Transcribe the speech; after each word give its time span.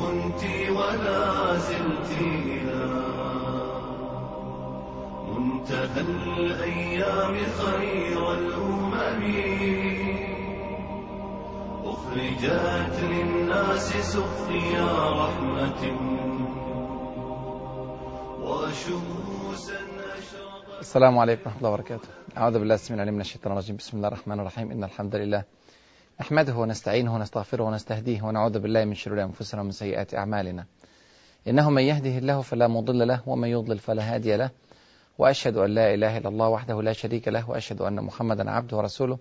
كنت 0.00 0.42
ولا 0.70 1.56
زلت 1.56 2.10
إلى 2.20 2.82
منتهى 5.28 6.00
الأيام 6.00 7.34
خير 7.60 8.32
الأمم. 8.34 9.22
أخرجت 11.84 12.96
للناس 13.02 13.88
سقيا 14.12 14.90
رحمة 15.10 15.82
وشموسا 18.40 19.80
السلام 20.80 21.18
عليكم 21.18 21.42
ورحمة 21.46 21.58
الله 21.58 21.70
وبركاته. 21.70 22.08
أعوذ 22.36 22.58
بالله 22.58 22.74
السميع 22.74 22.96
العليم 22.96 23.14
من 23.14 23.20
الشيطان 23.20 23.52
الرجيم. 23.52 23.76
بسم 23.76 23.96
الله 23.96 24.08
الرحمن 24.08 24.40
الرحيم. 24.40 24.70
إن 24.70 24.84
الحمد 24.84 25.14
لله 25.16 25.42
نحمده 26.20 26.54
ونستعينه 26.56 27.14
ونستغفره 27.14 27.62
ونستهديه 27.64 28.22
ونعوذ 28.22 28.58
بالله 28.58 28.84
من 28.84 28.94
شرور 28.94 29.22
أنفسنا 29.22 29.60
ومن 29.60 29.70
سيئات 29.70 30.14
أعمالنا. 30.14 30.64
إنه 31.48 31.70
من 31.70 31.82
يهده 31.82 32.18
الله 32.18 32.40
فلا 32.40 32.68
مضل 32.68 33.08
له 33.08 33.20
ومن 33.26 33.48
يضلل 33.48 33.78
فلا 33.78 34.14
هادي 34.14 34.36
له. 34.36 34.50
وأشهد 35.18 35.56
أن 35.56 35.70
لا 35.70 35.94
إله 35.94 36.18
إلا 36.18 36.28
الله 36.28 36.48
وحده 36.48 36.82
لا 36.82 36.92
شريك 36.92 37.28
له 37.28 37.50
وأشهد 37.50 37.80
أن 37.80 38.00
محمدا 38.00 38.50
عبده 38.50 38.76
ورسوله. 38.76 39.18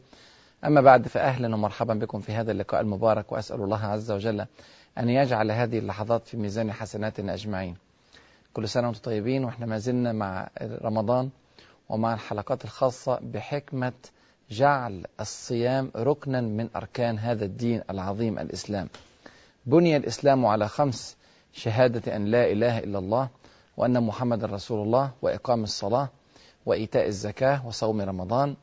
أما 0.66 0.81
بعد 0.81 1.08
فأهلا 1.08 1.55
ومرحبا 1.55 1.94
بكم 1.94 2.20
في 2.20 2.31
هذا 2.31 2.52
اللقاء 2.52 2.81
المبارك 2.81 3.32
وأسأل 3.32 3.62
الله 3.62 3.85
عز 3.85 4.12
وجل 4.12 4.46
أن 4.98 5.09
يجعل 5.09 5.52
هذه 5.52 5.80
اللحظات 5.80 6.27
في 6.27 6.38
ميزان 6.38 6.71
حسناتنا 6.71 7.34
أجمعين. 7.34 7.76
كل 8.54 8.70
سنة 8.70 8.88
وأنتم 8.88 9.02
طيبين 9.02 9.43
وإحنا 9.46 9.66
ما 9.66 9.77
زلنا 9.77 10.12
مع 10.13 10.49
رمضان 10.62 11.30
ومع 11.90 12.13
الحلقات 12.13 12.66
الخاصة 12.66 13.20
بحكمة 13.21 13.93
جعل 14.52 15.05
الصيام 15.20 15.91
ركنا 15.95 16.41
من 16.41 16.70
أركان 16.76 17.20
هذا 17.20 17.45
الدين 17.45 17.81
العظيم 17.90 18.40
الإسلام. 18.40 18.90
بني 19.65 19.98
الإسلام 19.98 20.46
على 20.46 20.68
خمس 20.68 21.18
شهادة 21.54 22.15
أن 22.15 22.26
لا 22.26 22.51
إله 22.51 22.79
إلا 22.79 22.99
الله 22.99 23.29
وأن 23.77 24.04
محمد 24.04 24.43
رسول 24.43 24.84
الله 24.84 25.12
وإقام 25.21 25.63
الصلاة 25.63 26.10
وإيتاء 26.66 27.07
الزكاة 27.07 27.68
وصوم 27.68 28.01
رمضان 28.01 28.55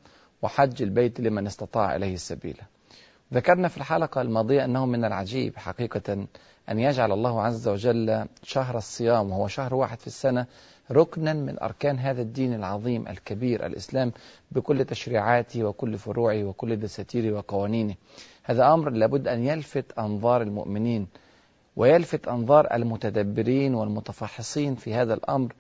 وحج 0.43 0.83
البيت 0.83 1.21
لمن 1.21 1.47
استطاع 1.47 1.97
إليه 1.97 2.15
السبيل. 2.15 2.57
ذكرنا 3.33 3.69
في 3.69 3.77
الحلقة 3.77 4.21
الماضية 4.21 4.65
أنه 4.65 4.87
من 4.87 5.05
العجيب 5.05 5.57
حقيقة 5.57 6.27
أن 6.69 6.79
يجعل 6.79 7.13
الله 7.13 7.43
عز 7.43 7.69
وجل 7.69 8.27
شهر 8.43 8.77
الصيام 8.77 9.31
وهو 9.31 9.49
شهر 9.49 9.75
واحد 9.75 10.01
في 10.01 10.07
السنة 10.07 10.47
ركنا 10.91 11.33
من 11.33 11.59
أركان 11.63 11.99
هذا 11.99 12.23
الدين 12.23 12.55
العظيم 12.55 13.09
الكبير 13.09 13.67
الإسلام 13.67 14.13
بكل 14.51 14.85
تشريعاته 14.85 15.65
وكل 15.65 15.99
فروعه 15.99 16.45
وكل 16.45 16.77
دساتيره 16.77 17.37
وقوانينه. 17.37 17.95
هذا 18.45 18.75
أمر 18.75 18.91
لابد 18.91 19.29
أن 19.29 19.45
يلفت 19.45 19.99
أنظار 19.99 20.43
المؤمنين 20.43 21.07
ويلفت 21.77 22.29
أنظار 22.29 22.75
المتدبرين 22.75 23.75
والمتفحصين 23.75 24.75
في 24.75 24.95
هذا 24.95 25.15
الأمر 25.15 25.53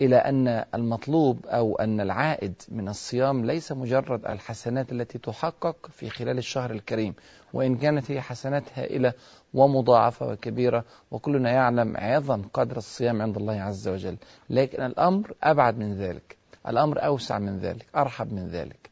إلى 0.00 0.16
أن 0.16 0.64
المطلوب 0.74 1.46
أو 1.46 1.76
أن 1.76 2.00
العائد 2.00 2.54
من 2.68 2.88
الصيام 2.88 3.44
ليس 3.44 3.72
مجرد 3.72 4.26
الحسنات 4.26 4.92
التي 4.92 5.18
تحقق 5.18 5.86
في 5.90 6.10
خلال 6.10 6.38
الشهر 6.38 6.70
الكريم 6.70 7.14
وإن 7.52 7.76
كانت 7.76 8.10
هي 8.10 8.20
حسنات 8.20 8.62
هائلة 8.74 9.12
ومضاعفة 9.54 10.26
وكبيرة 10.26 10.84
وكلنا 11.10 11.50
يعلم 11.50 11.96
عظم 11.96 12.42
قدر 12.42 12.76
الصيام 12.76 13.22
عند 13.22 13.36
الله 13.36 13.60
عز 13.60 13.88
وجل. 13.88 14.16
لكن 14.50 14.82
الأمر 14.82 15.32
أبعد 15.42 15.78
من 15.78 15.94
ذلك 15.94 16.36
الأمر 16.68 17.04
أوسع 17.06 17.38
من 17.38 17.58
ذلك 17.58 17.86
أرحب 17.96 18.32
من 18.32 18.48
ذلك. 18.48 18.90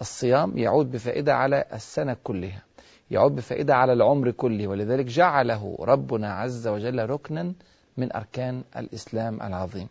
الصيام 0.00 0.58
يعود 0.58 0.90
بفائدة 0.90 1.34
على 1.34 1.64
السنة 1.72 2.16
كلها 2.24 2.62
يعود 3.10 3.36
بفائدة 3.36 3.74
على 3.74 3.92
العمر 3.92 4.30
كله 4.30 4.66
ولذلك 4.66 5.04
جعله 5.04 5.76
ربنا 5.80 6.32
عز 6.32 6.68
وجل 6.68 7.10
ركنا 7.10 7.52
من 7.96 8.16
أركان 8.16 8.62
الإسلام 8.76 9.42
العظيم. 9.42 9.88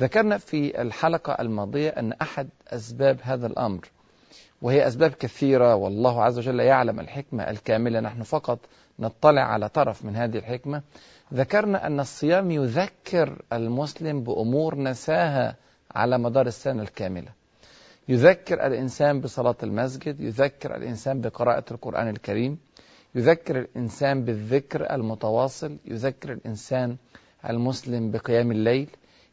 ذكرنا 0.00 0.38
في 0.38 0.82
الحلقة 0.82 1.32
الماضية 1.32 1.88
أن 1.88 2.12
أحد 2.12 2.48
أسباب 2.68 3.18
هذا 3.22 3.46
الأمر 3.46 3.88
وهي 4.62 4.86
أسباب 4.86 5.10
كثيرة 5.10 5.74
والله 5.74 6.24
عز 6.24 6.38
وجل 6.38 6.60
يعلم 6.60 7.00
الحكمة 7.00 7.50
الكاملة 7.50 8.00
نحن 8.00 8.22
فقط 8.22 8.58
نطلع 8.98 9.42
على 9.42 9.68
طرف 9.68 10.04
من 10.04 10.16
هذه 10.16 10.38
الحكمة. 10.38 10.82
ذكرنا 11.34 11.86
أن 11.86 12.00
الصيام 12.00 12.50
يذكر 12.50 13.42
المسلم 13.52 14.22
بأمور 14.22 14.78
نساها 14.78 15.56
على 15.94 16.18
مدار 16.18 16.46
السنة 16.46 16.82
الكاملة. 16.82 17.28
يذكر 18.08 18.66
الإنسان 18.66 19.20
بصلاة 19.20 19.56
المسجد 19.62 20.20
يذكر 20.20 20.76
الإنسان 20.76 21.20
بقراءة 21.20 21.64
القرآن 21.70 22.08
الكريم 22.08 22.58
يذكر 23.14 23.58
الإنسان 23.58 24.24
بالذكر 24.24 24.94
المتواصل 24.94 25.76
يذكر 25.84 26.32
الإنسان 26.32 26.96
المسلم 27.48 28.10
بقيام 28.10 28.50
الليل 28.50 28.88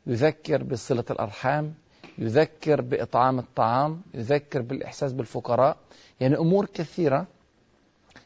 يذكر 0.08 0.64
بصلة 0.64 1.04
الأرحام 1.12 1.74
يذكر 2.18 2.82
بإطعام 2.82 3.40
الطعام 3.40 4.02
يذكر 4.14 4.62
بالإحساس 4.62 5.14
بالفقراء. 5.14 5.78
يعني 6.20 6.38
أمور 6.38 6.66
كثيرة 6.66 7.28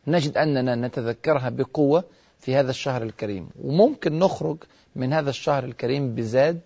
نجد 0.08 0.38
أننا 0.38 0.76
نتذكرها 0.76 1.50
بقوة 1.50 2.04
في 2.40 2.56
هذا 2.56 2.70
الشهر 2.70 3.04
الكريم. 3.04 3.50
وممكن 3.64 4.20
نخرج 4.20 4.58
من 4.96 5.14
هذا 5.14 5.30
الشهر 5.30 5.64
الكريم 5.64 6.16
بزاد 6.16 6.60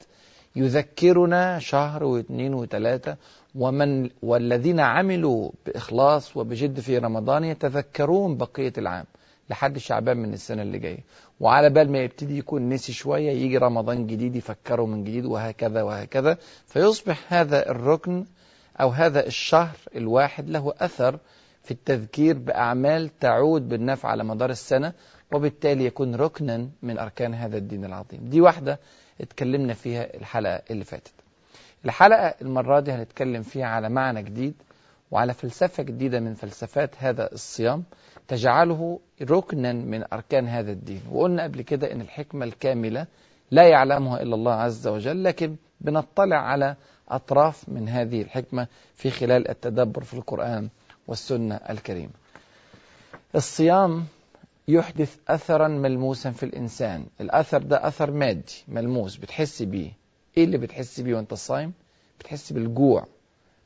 يذكرنا 0.56 1.60
شهر 1.60 2.04
واثنين 2.04 2.54
وثلاثة 2.54 3.18
ومن 3.56 4.10
والذين 4.24 4.80
عملوا 4.80 5.52
بإخلاص 5.66 6.38
وبجد 6.38 6.80
في 6.80 6.98
رمضان 6.98 7.44
يتذكرون 7.44 8.38
بقية 8.38 8.74
العام. 8.78 9.06
لحد 9.50 9.78
شعبان 9.78 10.18
من 10.18 10.34
السنة 10.34 10.62
اللي 10.62 10.80
جاية. 10.80 11.04
وعلى 11.40 11.70
بال 11.70 11.92
ما 11.92 12.00
يبتدي 12.00 12.38
يكون 12.38 12.70
نسي 12.70 12.94
شوية 12.94 13.32
يجي 13.32 13.58
رمضان 13.58 14.08
جديد 14.08 14.36
يفكروا 14.36 14.88
من 14.88 15.04
جديد 15.04 15.26
وهكذا 15.26 15.82
وهكذا. 15.82 16.38
فيصبح 16.68 17.34
هذا 17.34 17.70
الركن 17.70 18.26
أو 18.82 18.90
هذا 18.90 19.28
الشهر 19.28 19.76
الواحد 19.96 20.50
له 20.50 20.74
أثر 20.80 21.20
في 21.64 21.72
التذكير 21.72 22.38
بأعمال 22.38 23.20
تعود 23.20 23.70
بالنفع 23.70 24.10
على 24.10 24.24
مدار 24.24 24.50
السنة 24.50 24.94
وبالتالي 25.34 25.86
يكون 25.86 26.16
ركنا 26.16 26.70
من 26.82 27.00
أركان 27.00 27.34
هذا 27.34 27.58
الدين 27.58 27.86
العظيم. 27.86 28.20
دي 28.30 28.42
واحدة 28.42 28.80
اتكلمنا 29.22 29.74
فيها 29.74 30.14
الحلقة 30.16 30.62
اللي 30.72 30.84
فاتت. 30.84 31.14
الحلقة 31.86 32.36
المرة 32.42 32.80
دي 32.80 32.92
هنتكلم 32.92 33.42
فيها 33.42 33.66
على 33.66 33.90
معنى 33.90 34.24
جديد 34.24 34.54
وعلى 35.12 35.34
فلسفة 35.34 35.84
جديدة 35.84 36.20
من 36.20 36.34
فلسفات 36.34 36.90
هذا 36.98 37.32
الصيام. 37.32 37.84
تجعله 38.28 39.00
ركنا 39.22 39.74
من 39.74 40.04
أركان 40.14 40.48
هذا 40.48 40.72
الدين. 40.72 41.02
وقلنا 41.12 41.44
قبل 41.44 41.62
كده 41.62 41.92
أن 41.92 42.02
الحكمة 42.02 42.46
الكاملة 42.46 43.08
لا 43.52 43.68
يعلمها 43.68 44.22
إلا 44.22 44.36
الله 44.36 44.54
عز 44.54 44.88
وجل 44.88 45.24
لكن 45.24 45.56
بنطلع 45.82 46.38
على 46.38 46.76
أطراف 47.10 47.70
من 47.70 47.90
هذه 47.90 48.22
الحكمة 48.22 48.68
في 48.96 49.10
خلال 49.10 49.50
التدبر 49.50 50.04
في 50.04 50.14
القرآن 50.14 50.70
والسنة 51.08 51.56
الكريمة 51.70 52.12
الصيام 53.36 54.06
يحدث 54.68 55.18
أثرا 55.28 55.68
ملموسا 55.68 56.32
في 56.32 56.44
الإنسان. 56.44 57.06
الأثر 57.22 57.62
ده 57.64 57.88
أثر 57.88 58.12
مادي 58.12 58.64
ملموس 58.68 59.16
بتحس 59.16 59.62
بيه. 59.62 59.92
إيه 60.38 60.44
اللي 60.44 60.58
بتحس 60.58 61.00
بيه 61.00 61.16
وأنت 61.16 61.34
صايم؟ 61.34 61.74
بتحس 62.20 62.54
بالجوع 62.54 63.06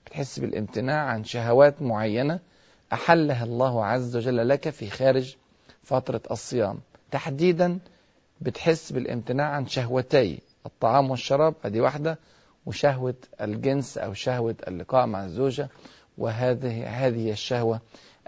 بتحس 0.06 0.40
بالامتناع 0.40 1.04
عن 1.06 1.24
شهوات 1.24 1.82
معينة 1.82 2.40
أحلها 2.94 3.44
الله 3.44 3.86
عز 3.86 4.16
وجل 4.16 4.50
لك 4.50 4.70
في 4.70 4.90
خارج 4.90 5.36
فترة 5.84 6.22
الصيام. 6.32 6.80
تحديدا 7.12 7.80
بتحس 8.42 8.92
بالامتناع 8.92 9.48
عن 9.50 9.68
شهوتي. 9.68 10.40
الطعام 10.66 11.12
والشراب 11.12 11.54
ادي 11.66 11.82
واحدة. 11.82 12.18
وشهوة 12.66 13.16
الجنس 13.42 13.98
أو 13.98 14.14
شهوة 14.14 14.56
اللقاء 14.68 15.06
مع 15.06 15.26
الزوجة 15.26 15.70
وهذه 16.18 16.88
هذه 16.88 17.32
الشهوة 17.32 17.82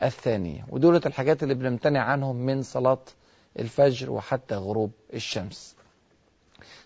الثانية. 0.03 0.65
ودولة 0.69 1.01
الحاجات 1.05 1.43
اللي 1.43 1.53
بنمتنع 1.53 2.03
عنهم 2.03 2.35
من 2.35 2.61
صلاة 2.63 3.03
الفجر 3.59 4.11
وحتى 4.11 4.55
غروب 4.55 4.91
الشمس. 5.13 5.75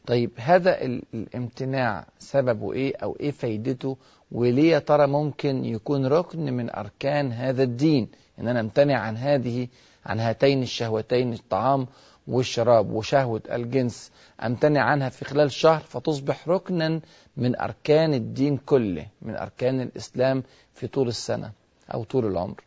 طيب 0.07 0.31
هذا 0.37 0.81
الامتناع 1.13 2.05
سببه 2.19 2.73
إيه 2.73 2.95
أو 3.03 3.17
إيه 3.19 3.31
فايدته؟ 3.31 3.97
وليه 4.31 4.71
يا 4.71 4.79
ترى 4.79 5.07
ممكن 5.07 5.65
يكون 5.65 6.05
ركن 6.05 6.53
من 6.53 6.69
أركان 6.69 7.31
هذا 7.31 7.63
الدين؟ 7.63 8.07
إن 8.39 8.47
أنا 8.47 8.59
امتنع 8.59 8.99
عن 8.99 9.17
هذه 9.17 9.67
عن 10.05 10.19
هاتين 10.19 10.63
الشهوتين 10.63 11.33
الطعام 11.33 11.87
والشراب 12.27 12.91
وشهوة 12.91 13.41
الجنس 13.51 14.11
أمتنع 14.43 14.81
عنها 14.81 15.09
في 15.09 15.25
خلال 15.25 15.51
شهر 15.51 15.79
فتصبح 15.81 16.47
ركنا 16.49 17.01
من 17.37 17.59
أركان 17.59 18.13
الدين 18.13 18.57
كله 18.57 19.07
من 19.21 19.35
أركان 19.35 19.81
الإسلام 19.81 20.43
في 20.73 20.87
طول 20.87 21.07
السنة 21.07 21.51
أو 21.93 22.03
طول 22.03 22.25
العمر. 22.25 22.63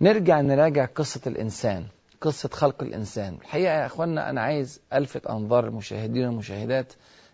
نرجع 0.00 0.40
نراجع 0.40 0.84
قصة 0.84 1.20
الإنسان. 1.26 1.84
قصة 2.22 2.48
خلق 2.48 2.82
الإنسان. 2.82 3.38
الحقيقة 3.42 3.72
يا 3.72 3.86
أخوانا 3.86 4.30
أنا 4.30 4.40
عايز 4.40 4.80
ألفت 4.92 5.26
أنظار 5.26 5.66
المشاهدين 5.66 6.26
والمشاهدات 6.26 6.92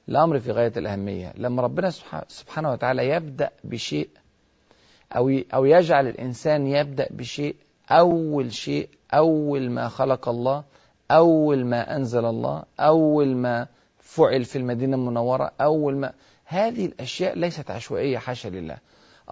الأمر 0.08 0.38
في 0.40 0.52
غاية 0.52 0.72
الأهمية. 0.76 1.32
لما 1.36 1.62
ربنا 1.62 1.90
سبحانه 2.28 2.72
وتعالى 2.72 3.08
يبدأ 3.08 3.50
بشيء 3.64 4.08
أو 5.16 5.40
أو 5.54 5.64
يجعل 5.64 6.06
الإنسان 6.06 6.66
يبدأ 6.66 7.08
بشيء 7.10 7.56
أول 7.90 8.52
شيء 8.52 8.88
أول 9.14 9.70
ما 9.70 9.88
خلق 9.88 10.28
الله 10.28 10.64
أول 11.10 11.64
ما 11.64 11.96
أنزل 11.96 12.24
الله 12.24 12.62
أول 12.80 13.36
ما 13.36 13.66
فعل 13.98 14.44
في 14.44 14.58
المدينة 14.58 14.96
المنورة 14.96 15.52
أول 15.60 15.96
ما 15.96 16.12
هذه 16.44 16.86
الأشياء 16.86 17.38
ليست 17.38 17.70
عشوائية 17.70 18.18
حاشا 18.18 18.48
لله. 18.48 18.76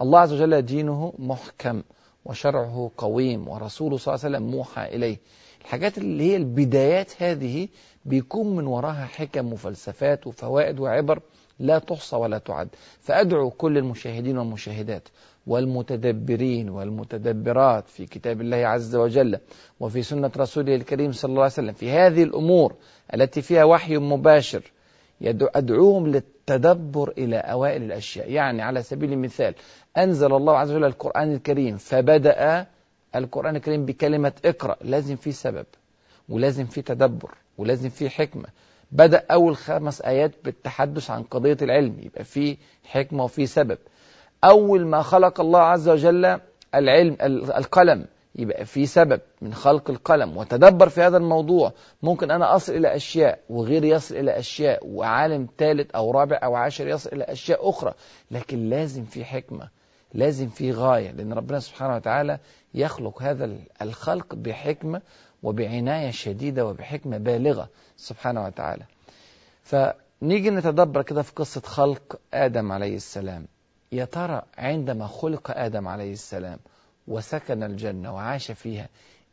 الله 0.00 0.18
عز 0.18 0.32
وجل 0.32 0.62
دينه 0.62 1.12
محكم 1.18 1.82
وشرعه 2.24 2.90
قويم 2.96 3.48
ورسوله 3.48 3.96
صلى 3.96 4.14
الله 4.14 4.24
عليه 4.24 4.36
وسلم 4.36 4.50
موحى 4.50 4.86
إليه. 4.86 5.18
الحاجات 5.66 5.98
اللي 5.98 6.24
هي 6.24 6.36
البدايات 6.36 7.22
هذه 7.22 7.68
بيكون 8.04 8.56
من 8.56 8.66
وراها 8.66 9.04
حكم 9.04 9.52
وفلسفات 9.52 10.26
وفوائد 10.26 10.80
وعبر 10.80 11.20
لا 11.58 11.78
تحصى 11.78 12.16
ولا 12.16 12.38
تعد. 12.38 12.68
فأدعو 13.00 13.50
كل 13.50 13.78
المشاهدين 13.78 14.38
والمشاهدات 14.38 15.08
والمتدبرين 15.46 16.68
والمتدبرات 16.70 17.88
في 17.88 18.06
كتاب 18.06 18.40
الله 18.40 18.56
عز 18.56 18.96
وجل 18.96 19.38
وفي 19.80 20.02
سنة 20.02 20.30
رسوله 20.36 20.74
الكريم 20.74 21.12
صلى 21.12 21.28
الله 21.28 21.42
عليه 21.42 21.52
وسلم 21.52 21.72
في 21.72 21.90
هذه 21.90 22.22
الأمور 22.22 22.74
التي 23.14 23.42
فيها 23.42 23.64
وحي 23.64 23.96
مباشر 23.96 24.72
أدعوهم 25.22 26.06
للتدبر 26.06 27.12
إلى 27.18 27.36
أوائل 27.36 27.82
الأشياء. 27.82 28.30
يعني 28.30 28.62
على 28.62 28.82
سبيل 28.82 29.12
المثال 29.12 29.54
أنزل 29.96 30.32
الله 30.32 30.58
عز 30.58 30.70
وجل 30.70 30.84
القرآن 30.84 31.32
الكريم 31.32 31.76
فبدأ 31.76 32.66
القرآن 33.18 33.56
الكريم 33.56 33.84
بكلمة 33.86 34.32
اقرأ 34.44 34.76
لازم 34.80 35.16
فيه 35.16 35.30
سبب 35.30 35.66
ولازم 36.28 36.66
فيه 36.66 36.80
تدبر 36.80 37.34
ولازم 37.58 37.88
فيه 37.88 38.08
حكمة. 38.08 38.48
بدأ 38.92 39.24
أول 39.30 39.56
خمس 39.56 40.02
آيات 40.02 40.32
بالتحدث 40.44 41.10
عن 41.10 41.22
قضية 41.22 41.56
العلم 41.62 41.96
يبقى 42.02 42.24
فيه 42.24 42.56
حكمة 42.84 43.24
وفيه 43.24 43.46
سبب. 43.46 43.78
أول 44.44 44.86
ما 44.86 45.02
خلق 45.02 45.40
الله 45.40 45.60
عز 45.60 45.88
وجل 45.88 46.38
العلم 46.74 47.16
القلم 47.56 48.06
يبقى 48.34 48.64
في 48.64 48.86
سبب 48.86 49.20
من 49.42 49.54
خلق 49.54 49.90
القلم 49.90 50.36
وتدبر 50.36 50.88
في 50.88 51.02
هذا 51.02 51.16
الموضوع. 51.16 51.72
ممكن 52.02 52.30
أنا 52.30 52.56
أصل 52.56 52.74
إلى 52.74 52.96
أشياء 52.96 53.38
وغيري 53.50 53.88
يصل 53.88 54.16
إلى 54.16 54.38
أشياء 54.38 54.86
وعالم 54.86 55.46
ثالث 55.58 55.90
أو 55.94 56.10
رابع 56.10 56.40
أو 56.42 56.54
عاشر 56.54 56.88
يصل 56.88 57.10
إلى 57.12 57.24
أشياء 57.24 57.68
أخرى 57.70 57.94
لكن 58.30 58.68
لازم 58.68 59.04
في 59.04 59.24
حكمة. 59.24 59.68
لازم 60.14 60.48
في 60.48 60.72
غاية 60.72 61.10
لأن 61.10 61.32
ربنا 61.32 61.60
سبحانه 61.60 61.94
وتعالى 61.96 62.38
يخلق 62.74 63.22
هذا 63.22 63.50
الخلق 63.82 64.34
بحكمة 64.34 65.02
وبعناية 65.42 66.10
شديدة 66.10 66.66
وبحكمة 66.66 67.18
بالغة 67.18 67.68
سبحانه 67.96 68.44
وتعالى. 68.44 68.84
فنيجي 69.62 70.50
نتدبر 70.50 71.02
كده 71.02 71.22
في 71.22 71.32
قصة 71.32 71.60
خلق 71.60 72.20
آدم 72.34 72.72
عليه 72.72 72.96
السلام. 72.96 73.46
يا 73.92 74.04
ترى 74.04 74.42
عندما 74.58 75.06
خلق 75.06 75.50
آدم 75.50 75.88
عليه 75.88 76.12
السلام 76.12 76.58
وسكن 77.08 77.62
الجنة 77.62 78.14
وعاش 78.14 78.50
فيها 78.50 78.88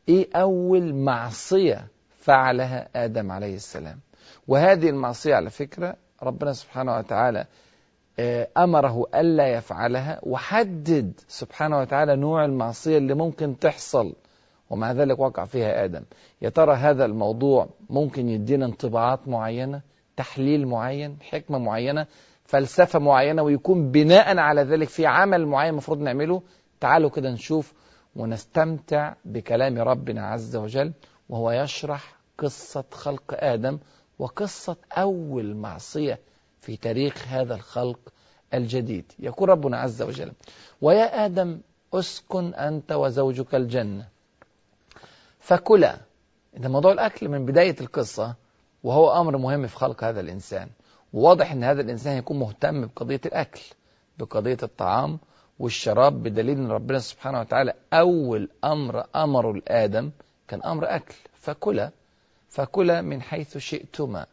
إيه 0.10 0.28
أول 0.36 0.94
معصية 0.96 1.88
فعلها 2.20 2.90
آدم 2.96 3.32
عليه 3.32 3.56
السلام؟ 3.56 4.00
وهذه 4.48 4.90
المعصية 4.90 5.36
على 5.36 5.50
فكرة 5.50 5.96
ربنا 6.24 6.54
سبحانه 6.54 6.98
وتعالى 6.98 7.46
أمره 8.58 9.06
ألا 9.16 9.48
يفعلها. 9.48 10.20
وحدد 10.24 11.20
سبحانه 11.28 11.80
وتعالى 11.80 12.16
نوع 12.16 12.46
المعصية 12.46 12.98
اللي 12.98 13.14
ممكن 13.14 13.60
تحصل. 13.60 14.16
ومع 14.70 14.92
ذلك 14.92 15.20
وقع 15.20 15.46
فيها 15.46 15.84
آدم. 15.86 16.04
يا 16.42 16.50
ترى 16.50 16.76
هذا 16.76 17.06
الموضوع 17.06 17.70
ممكن 17.90 18.30
يدينا 18.30 18.66
انطباعات 18.66 19.28
معينة؟ 19.28 19.82
تحليل 20.18 20.68
معين؟ 20.68 21.18
حكمة 21.22 21.58
معينة؟ 21.58 22.08
فلسفة 22.46 23.00
معينة؟ 23.00 23.44
ويكون 23.44 23.92
بناء 23.92 24.38
على 24.38 24.62
ذلك 24.62 24.88
في 24.88 25.06
عمل 25.06 25.46
معين 25.46 25.70
المفروض 25.70 26.00
نعمله؟ 26.02 26.42
تعالوا 26.80 27.10
كده 27.10 27.30
نشوف 27.32 27.74
ونستمتع 28.16 29.14
بكلام 29.26 29.80
ربنا 29.80 30.28
عز 30.28 30.56
وجل. 30.56 30.94
وهو 31.30 31.52
يشرح 31.52 32.16
قصة 32.38 32.84
خلق 32.92 33.36
آدم. 33.38 33.80
وقصة 34.20 34.78
أول 34.98 35.56
معصية 35.56 36.20
في 36.64 36.78
تاريخ 36.78 37.28
هذا 37.28 37.56
الخلق 37.56 38.00
الجديد. 38.54 39.12
يقول 39.20 39.50
ربنا 39.50 39.78
عز 39.78 40.02
وجل 40.02 40.32
ويا 40.82 41.26
آدم 41.26 41.60
أسكن 41.94 42.54
أنت 42.54 42.92
وزوجك 42.92 43.56
الجنة. 43.56 44.08
فكلا 45.40 45.98
ده 46.58 46.70
موضوع 46.70 46.92
الأكل 46.92 47.30
من 47.30 47.46
بداية 47.46 47.76
القصة 47.82 48.36
وهو 48.84 49.22
أمر 49.22 49.38
مهم 49.38 49.68
في 49.68 49.76
خلق 49.76 50.04
هذا 50.04 50.20
الإنسان. 50.20 50.70
وواضح 51.14 51.52
أن 51.52 51.64
هذا 51.64 51.82
الإنسان 51.82 52.18
يكون 52.18 52.40
مهتم 52.40 52.86
بقضية 52.86 53.22
الأكل 53.26 53.62
بقضية 54.20 54.58
الطعام 54.64 55.20
والشراب 55.60 56.24
بدليل 56.24 56.58
أن 56.58 56.72
ربنا 56.72 57.00
سبحانه 57.00 57.40
وتعالى 57.40 57.74
أول 57.94 58.50
أمر 58.64 59.06
أمره 59.16 59.54
لآدم 59.54 60.12
كان 60.48 60.62
أمر 60.62 60.96
أكل. 60.96 61.16
فكلا 61.34 61.92
فكلا 62.50 63.02
من 63.02 63.22
حيث 63.22 63.58
شئتما. 63.58 64.26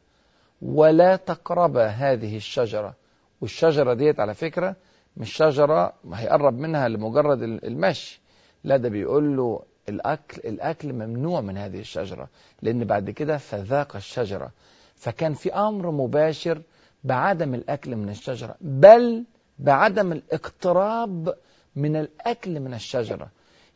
ولا 0.62 1.16
تقربا 1.16 1.86
هذه 1.86 2.36
الشجرة. 2.36 2.94
والشجرة 3.40 3.94
ديت 3.94 4.20
على 4.20 4.34
فكرة 4.34 4.76
مش 5.16 5.32
شجرة 5.32 5.92
هيقرب 6.12 6.54
منها 6.58 6.88
لمجرد 6.88 7.42
المشي. 7.42 8.20
لا 8.64 8.76
ده 8.76 8.88
بيقول 8.88 9.36
له 9.36 9.62
الأكل 9.88 10.48
الأكل 10.48 10.92
ممنوع 10.92 11.40
من 11.40 11.56
هذه 11.58 11.80
الشجرة 11.80 12.28
لأن 12.62 12.84
بعد 12.84 13.10
كده 13.10 13.36
فذاق 13.38 13.96
الشجرة. 13.96 14.50
فكان 14.96 15.34
في 15.34 15.54
أمر 15.54 15.90
مباشر 15.90 16.62
بعدم 17.04 17.54
الأكل 17.54 17.96
من 17.96 18.08
الشجرة 18.08 18.54
بل 18.60 19.24
بعدم 19.58 20.12
الاقتراب 20.12 21.34
من 21.76 21.96
الأكل 21.96 22.60
من 22.60 22.74
الشجرة. 22.74 23.28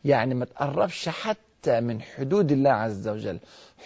يعني 0.05 0.35
ما 0.35 0.45
تقربش 0.45 1.09
حتى 1.09 1.81
من 1.81 2.01
حدود 2.01 2.51
الله 2.51 2.69
عز 2.71 3.07
وجل. 3.07 3.39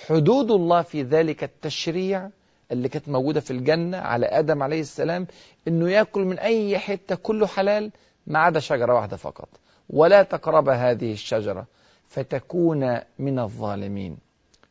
حدود 0.07 0.51
الله 0.51 0.81
في 0.81 1.03
ذلك 1.03 1.43
التشريع 1.43 2.29
اللي 2.71 2.89
كانت 2.89 3.09
موجودة 3.09 3.39
في 3.39 3.51
الجنة 3.51 3.97
على 3.97 4.25
آدم 4.25 4.63
عليه 4.63 4.81
السلام 4.81 5.27
إنه 5.67 5.89
يأكل 5.91 6.21
من 6.21 6.39
أي 6.39 6.77
حتة 6.79 7.15
كله 7.15 7.47
حلال 7.47 7.91
ما 8.27 8.39
عدا 8.39 8.59
شجرة 8.59 8.93
واحدة 8.93 9.17
فقط. 9.17 9.49
ولا 9.89 10.23
تقرب 10.23 10.69
هذه 10.69 11.13
الشجرة 11.13 11.65
فتكون 12.07 12.99
من 13.19 13.39
الظالمين. 13.39 14.17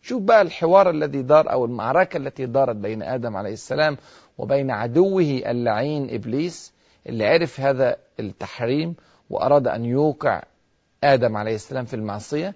شوف 0.02 0.22
بقى 0.22 0.42
الحوار 0.42 0.90
الذي 0.90 1.22
دار 1.22 1.52
أو 1.52 1.64
المعركة 1.64 2.16
التي 2.16 2.46
دارت 2.46 2.76
بين 2.76 3.02
آدم 3.02 3.36
عليه 3.36 3.52
السلام 3.52 3.96
وبين 4.38 4.70
عدوه 4.70 5.22
اللعين 5.22 6.14
إبليس 6.14 6.72
اللي 7.06 7.26
عرف 7.26 7.60
هذا 7.60 7.96
التحريم 8.20 8.94
وأراد 9.30 9.66
أن 9.68 9.84
يوقع 9.84 10.42
آدم 11.04 11.36
عليه 11.36 11.54
السلام 11.54 11.84
في 11.84 11.94
المعصية. 11.94 12.54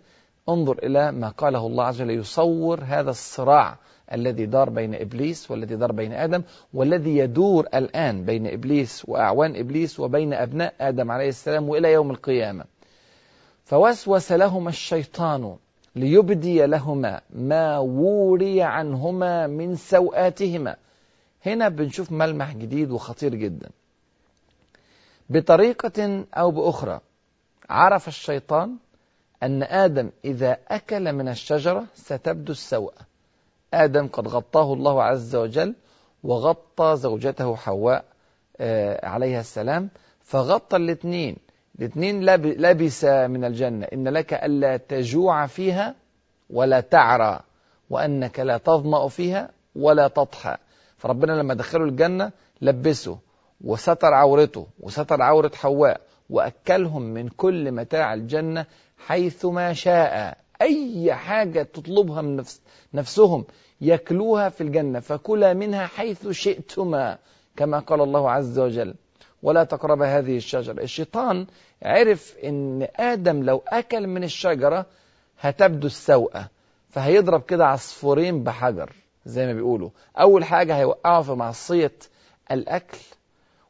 انظر 0.48 0.78
إلى 0.82 1.12
ما 1.12 1.28
قاله 1.28 1.66
الله 1.66 1.84
عز 1.84 2.02
وجل 2.02 2.10
يصور 2.10 2.84
هذا 2.84 3.10
الصراع 3.10 3.78
الذي 4.12 4.46
دار 4.46 4.70
بين 4.70 4.94
إبليس 4.94 5.50
والذي 5.50 5.76
دار 5.76 5.92
بين 5.92 6.12
آدم 6.12 6.42
والذي 6.74 7.16
يدور 7.16 7.66
الآن 7.74 8.24
بين 8.24 8.46
إبليس 8.46 9.04
وأعوان 9.08 9.56
إبليس 9.56 10.00
وبين 10.00 10.32
أبناء 10.34 10.74
آدم 10.80 11.10
عليه 11.10 11.28
السلام 11.28 11.68
وإلى 11.68 11.92
يوم 11.92 12.10
القيامة. 12.10 12.64
فوسوس 13.64 14.32
لهما 14.32 14.68
الشيطان 14.68 15.56
ليبدي 15.96 16.66
لهما 16.66 17.20
ما 17.30 17.78
وري 17.78 18.62
عنهما 18.62 19.46
من 19.46 19.76
سوآتهما 19.76 20.76
هنا 21.46 21.68
بنشوف 21.68 22.12
ملمح 22.12 22.52
جديد 22.52 22.90
وخطير 22.90 23.34
جدا. 23.34 23.70
بطريقة 25.30 26.24
أو 26.34 26.50
بأخرى 26.50 27.00
عرف 27.70 28.08
الشيطان 28.08 28.76
أن 29.42 29.62
آدم 29.62 30.10
إذا 30.24 30.58
أكل 30.68 31.12
من 31.12 31.28
الشجرة 31.28 31.84
ستبدو 31.94 32.52
السوء. 32.52 32.92
آدم 33.74 34.08
قد 34.08 34.28
غطاه 34.28 34.72
الله 34.72 35.02
عز 35.02 35.36
وجل 35.36 35.74
وغطى 36.24 36.96
زوجته 36.96 37.56
حواء 37.56 38.04
عليها 39.02 39.40
السلام. 39.40 39.88
فغطى 40.22 40.76
الاثنين. 40.76 41.36
الاثنين 41.78 42.24
لبس 42.44 43.04
من 43.04 43.44
الجنة. 43.44 43.86
إن 43.92 44.08
لك 44.08 44.34
ألا 44.34 44.76
تجوع 44.76 45.46
فيها 45.46 45.94
ولا 46.50 46.80
تعرى 46.80 47.40
وأنك 47.90 48.40
لا 48.40 48.58
تظمأ 48.58 49.08
فيها 49.08 49.50
ولا 49.76 50.08
تضحى. 50.08 50.56
فربنا 50.98 51.32
لما 51.32 51.54
دخلوا 51.54 51.86
الجنة 51.86 52.30
لبسه 52.62 53.18
وستر 53.64 54.14
عورته 54.14 54.66
وستر 54.80 55.22
عورة 55.22 55.50
حواء 55.54 56.00
وأكلهم 56.30 57.02
من 57.02 57.28
كل 57.28 57.72
متاع 57.72 58.14
الجنة 58.14 58.66
حيث 59.06 59.44
ما 59.44 59.72
شاء. 59.72 60.38
أي 60.62 61.14
حاجة 61.14 61.62
تطلبها 61.62 62.22
من 62.22 62.36
نفس 62.36 62.60
نفسهم 62.94 63.44
يكلوها 63.80 64.48
في 64.48 64.60
الجنة. 64.60 65.00
فكلا 65.00 65.54
منها 65.54 65.86
حيث 65.86 66.28
شئتما 66.28 67.18
كما 67.56 67.78
قال 67.78 68.00
الله 68.00 68.30
عز 68.30 68.58
وجل. 68.58 68.94
ولا 69.42 69.64
تقرب 69.64 70.02
هذه 70.02 70.36
الشجرة. 70.36 70.82
الشيطان 70.82 71.46
عرف 71.82 72.36
إن 72.44 72.88
آدم 72.96 73.42
لو 73.42 73.62
أكل 73.68 74.06
من 74.06 74.24
الشجرة 74.24 74.86
هتبدو 75.40 75.86
السوءة. 75.86 76.48
فهيضرب 76.90 77.42
كده 77.42 77.66
عصفورين 77.66 78.44
بحجر 78.44 78.92
زي 79.26 79.46
ما 79.46 79.52
بيقولوا. 79.52 79.90
أول 80.20 80.44
حاجة 80.44 80.76
هيوقعه 80.76 81.22
في 81.22 81.32
معصية 81.32 81.92
الأكل. 82.50 82.98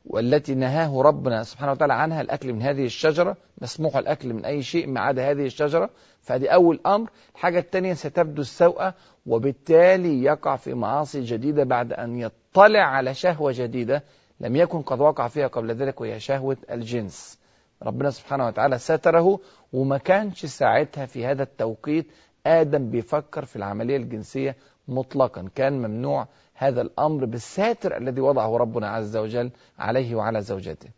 والتي 0.06 0.54
نهاه 0.54 1.02
ربنا 1.02 1.42
سبحانه 1.42 1.73
وتعالى 1.73 1.94
عنها 1.94 2.21
الأكل 2.21 2.52
من 2.52 2.62
هذه 2.62 2.85
الشجرة 2.85 3.37
مسموح 3.61 3.97
الأكل 3.97 4.35
من 4.35 4.44
أي 4.44 4.62
شيء 4.62 4.87
ما 4.87 5.00
عدا 5.00 5.30
هذه 5.30 5.47
الشجرة. 5.47 5.90
فهذه 6.21 6.49
أول 6.49 6.80
أمر. 6.87 7.11
الحاجة 7.35 7.59
الثانية 7.59 7.94
ستبدو 7.94 8.42
السوءة 8.42 8.94
وبالتالي 9.26 10.23
يقع 10.23 10.56
في 10.56 10.75
معاصي 10.75 11.21
جديدة 11.21 11.64
بعد 11.64 11.92
أن 11.92 12.16
يطلع 12.16 12.80
على 12.80 13.14
شهوة 13.14 13.52
جديدة 13.56 14.02
لم 14.40 14.56
يكن 14.56 14.82
قد 14.82 15.00
وقع 15.00 15.28
فيها 15.28 15.47
قبل 15.47 15.75
ذلك 15.75 16.00
وهي 16.00 16.21
شهوة 16.21 16.56
الجنس. 16.71 17.38
ربنا 17.82 18.11
سبحانه 18.11 18.47
وتعالى 18.47 18.78
ستره 18.78 19.40
وما 19.73 19.99
كانش 19.99 20.47
ساعتها 20.47 21.06
في 21.06 21.26
هذا 21.26 21.42
التوقيت 21.42 22.06
آدم 22.47 22.90
بيفكر 22.90 23.44
في 23.44 23.56
العملية 23.56 23.97
الجنسية 23.97 24.56
مطلقا. 24.88 25.49
كان 25.54 25.73
ممنوع 25.73 26.28
هذا 26.62 26.83
الأمر 26.83 27.25
بالساتر 27.25 27.97
الذي 27.97 28.21
وضعه 28.21 28.57
ربنا 28.57 28.88
عز 28.88 29.16
وجل 29.16 29.50
عليه 29.78 30.14
وعلى 30.14 30.40
زوجته. 30.40 30.88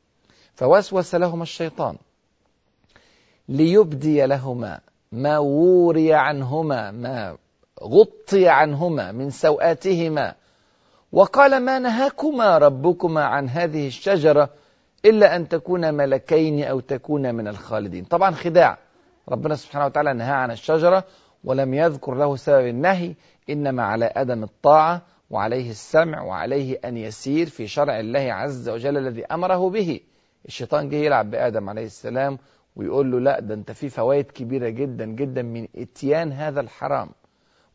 فوسوس 0.54 1.14
لهما 1.14 1.42
الشيطان 1.42 1.96
ليبدي 3.48 4.26
لهما 4.26 4.80
ما 5.12 5.38
وري 5.38 6.14
عنهما 6.14 6.90
ما 6.90 7.36
غطي 7.82 8.48
عنهما 8.48 9.12
من 9.12 9.30
سوآتهما. 9.30 10.34
وقال 11.12 11.60
ما 11.60 11.78
نهاكما 11.78 12.58
ربكما 12.58 13.24
عن 13.24 13.48
هذه 13.48 13.86
الشجرة 13.86 14.50
إلا 15.04 15.36
أن 15.36 15.48
تكونا 15.48 15.90
ملكين 15.90 16.64
أو 16.64 16.80
تكونا 16.80 17.32
من 17.32 17.48
الخالدين. 17.48 18.04
طبعا 18.04 18.30
خداع. 18.30 18.78
ربنا 19.28 19.54
سبحانه 19.54 19.86
وتعالى 19.86 20.14
نهى 20.14 20.32
عن 20.32 20.50
الشجرة 20.50 21.04
ولم 21.44 21.74
يذكر 21.74 22.14
له 22.14 22.36
سبب 22.36 22.66
النهي 22.66 23.14
إنما 23.50 23.82
على 23.82 24.12
أدم 24.16 24.42
الطاعة. 24.42 25.02
وعليه 25.30 25.70
السمع 25.70 26.22
وعليه 26.22 26.80
أن 26.84 26.96
يسير 26.96 27.46
في 27.46 27.66
شرع 27.66 28.00
الله 28.00 28.32
عز 28.32 28.68
وجل 28.68 28.96
الذي 28.98 29.24
أمره 29.26 29.70
به. 29.70 30.00
الشيطان 30.46 30.88
جه 30.88 30.96
يلعب 30.96 31.30
بآدم 31.30 31.68
عليه 31.68 31.84
السلام 31.86 32.38
ويقول 32.76 33.12
له 33.12 33.20
لا 33.20 33.40
ده 33.40 33.54
أنت 33.54 33.70
في 33.72 33.88
فوائد 33.88 34.24
كبيرة 34.24 34.68
جدا 34.68 35.04
جدا 35.04 35.42
من 35.42 35.68
إتيان 35.76 36.32
هذا 36.32 36.60
الحرام 36.60 37.10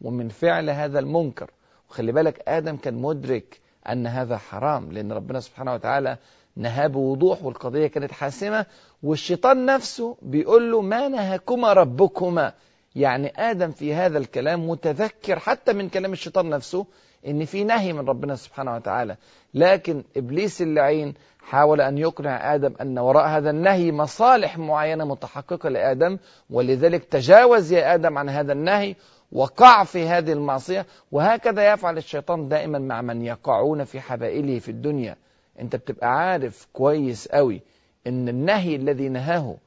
ومن 0.02 0.30
فعل 0.30 0.70
هذا 0.70 1.00
المنكر. 1.00 1.52
وخلي 1.90 2.12
بالك 2.12 2.44
آدم 2.48 2.78
كان 2.78 2.94
مدرك 2.94 3.60
أن 3.90 4.08
هذا 4.08 4.38
حرام 4.38 4.92
لأن 4.92 5.12
ربنا 5.12 5.40
سبحانه 5.40 5.74
وتعالى 5.74 6.18
نهاه 6.56 6.88
بوضوح 6.88 7.44
والقضية 7.44 7.88
كانت 7.88 8.12
حاسمة. 8.12 8.66
والشيطان 9.04 9.66
نفسه 9.66 10.18
بيقول 10.22 10.72
له 10.72 10.82
ما 10.82 11.08
نهاكما 11.08 11.74
ربكما. 11.74 12.54
يعني 12.96 13.34
آدم 13.38 13.72
في 13.72 13.94
هذا 13.94 14.18
الكلام 14.18 14.70
متذكر 14.70 15.40
حتى 15.40 15.74
من 15.74 15.90
كلام 15.90 16.14
الشيطان 16.14 16.50
نفسه 16.50 16.86
إن 17.28 17.46
في 17.46 17.64
نهي 17.64 17.94
من 17.94 18.10
ربنا 18.10 18.36
سبحانه 18.36 18.76
وتعالى. 18.76 19.16
لكن 19.54 20.04
إبليس 20.18 20.62
اللعين 20.62 21.14
حاول 21.40 21.82
أن 21.82 21.98
يقنع 21.98 22.56
آدم 22.56 22.74
أن 22.82 23.00
وراء 23.00 23.28
هذا 23.28 23.50
النهي 23.50 23.92
مصالح 23.92 24.58
معينة 24.58 25.06
متحققة 25.06 25.70
لآدم 25.70 26.18
ولذلك 26.50 27.04
تجاوز 27.04 27.72
يا 27.72 27.94
آدم 27.96 28.18
عن 28.18 28.30
هذا 28.30 28.54
النهي 28.54 28.96
وقع 29.32 29.84
في 29.84 30.08
هذه 30.08 30.34
المعصية. 30.34 30.86
وهكذا 31.12 31.74
يفعل 31.74 31.98
الشيطان 31.98 32.48
دائما 32.50 32.80
مع 32.80 33.02
من 33.02 33.22
يقعون 33.22 33.84
في 33.84 34.00
حبائله 34.00 34.60
في 34.60 34.70
الدنيا. 34.70 35.16
أنت 35.60 35.76
بتبقى 35.76 36.08
عارف 36.08 36.68
كويس 36.74 37.28
قوي 37.28 37.62
إن 38.08 38.30
النهي 38.30 38.76
الذي 38.76 39.10
نهاه 39.10 39.58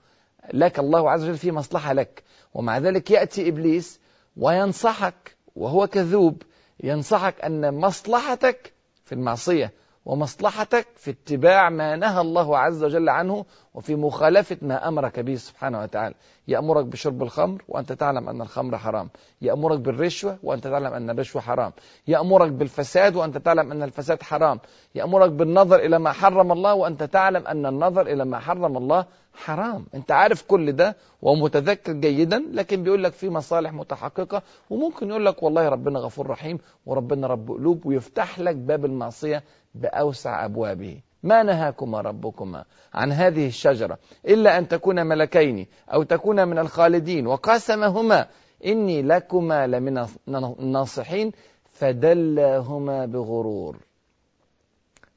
لك 0.55 0.79
الله 0.79 1.11
عز 1.11 1.25
وجل 1.25 1.37
فيه 1.37 1.51
مصلحة 1.51 1.93
لك. 1.93 2.23
ومع 2.55 2.79
ذلك 2.79 3.11
يأتي 3.11 3.49
إبليس 3.49 4.01
وينصحك 4.37 5.37
وهو 5.57 5.87
كذوب 5.87 6.43
ينصحك 6.81 7.41
أن 7.45 7.75
مصلحتك 7.75 8.73
في 9.05 9.13
المعصية 9.13 9.73
ومصلحتك 10.05 10.87
في 10.97 11.11
اتباع 11.11 11.71
ما 11.71 11.97
نهى 11.97 12.21
الله 12.21 12.59
عز 12.59 12.85
وجل 12.85 13.09
عنه 13.09 13.45
وفي 13.75 13.95
مخالفة 13.95 14.57
ما 14.63 14.89
أمرك 14.89 15.21
به 15.21 15.35
سبحانه 15.35 15.83
وتعالى. 15.83 16.15
يأمرك 16.49 16.85
بشرب 16.85 17.23
الخمر 17.23 17.63
وأنت 17.69 17.93
تعلم 17.93 18.29
أن 18.29 18.43
الخمر 18.43 18.79
حرام. 18.79 19.09
يأمرك 19.43 19.79
بالرشوة 19.79 20.39
وأنت 20.43 20.65
تعلم 20.65 20.93
أن 20.93 21.11
الرشوة 21.11 21.43
حرام. 21.43 21.73
يأمرك 22.09 22.51
بالفساد 22.53 23.17
وأنت 23.17 23.39
تعلم 23.39 23.73
أن 23.73 23.83
الفساد 23.83 24.23
حرام. 24.23 24.61
يأمرك 24.95 25.31
بالنظر 25.31 25.77
إلى 25.77 25.99
ما 25.99 26.13
حرم 26.13 26.53
الله 26.53 26.75
وأنت 26.75 27.03
تعلم 27.03 27.47
أن 27.47 27.67
النظر 27.67 28.07
إلى 28.07 28.25
ما 28.25 28.39
حرم 28.39 28.77
الله 28.77 29.07
حرام. 29.35 29.87
أنت 29.95 30.13
عارف 30.13 30.43
كل 30.43 30.73
ده 30.73 30.97
ومتذكر 31.23 31.93
جيدا 31.93 32.45
لكن 32.53 32.83
بيقول 32.83 33.05
لك 33.05 33.13
في 33.13 33.29
مصالح 33.31 33.73
متحققة 33.73 34.43
وممكن 34.71 35.09
يقول 35.09 35.27
لك 35.27 35.43
والله 35.43 35.69
ربنا 35.69 35.99
غفور 35.99 36.27
رحيم 36.31 36.59
وربنا 36.87 37.27
رب 37.27 37.51
قلوب 37.51 37.87
ويفتح 37.87 38.39
لك 38.39 38.57
باب 38.57 38.85
المعصية 38.85 39.43
بأوسع 39.75 40.45
أبوابه. 40.45 41.01
ما 41.23 41.43
نهاكما 41.43 42.01
ربكما 42.01 42.65
عن 42.95 43.13
هذه 43.13 43.47
الشجرة 43.47 43.99
إلا 44.27 44.59
أن 44.59 44.69
تكون 44.69 45.07
ملكين 45.07 45.67
أو 45.93 46.03
تكون 46.03 46.49
من 46.49 46.59
الخالدين 46.59 47.27
وقاسمهما 47.27 48.29
إني 48.67 49.03
لكما 49.03 49.67
لمن 49.67 50.07
الناصحين 50.29 51.33
فدلاهما 51.65 53.07
بغرور. 53.07 53.77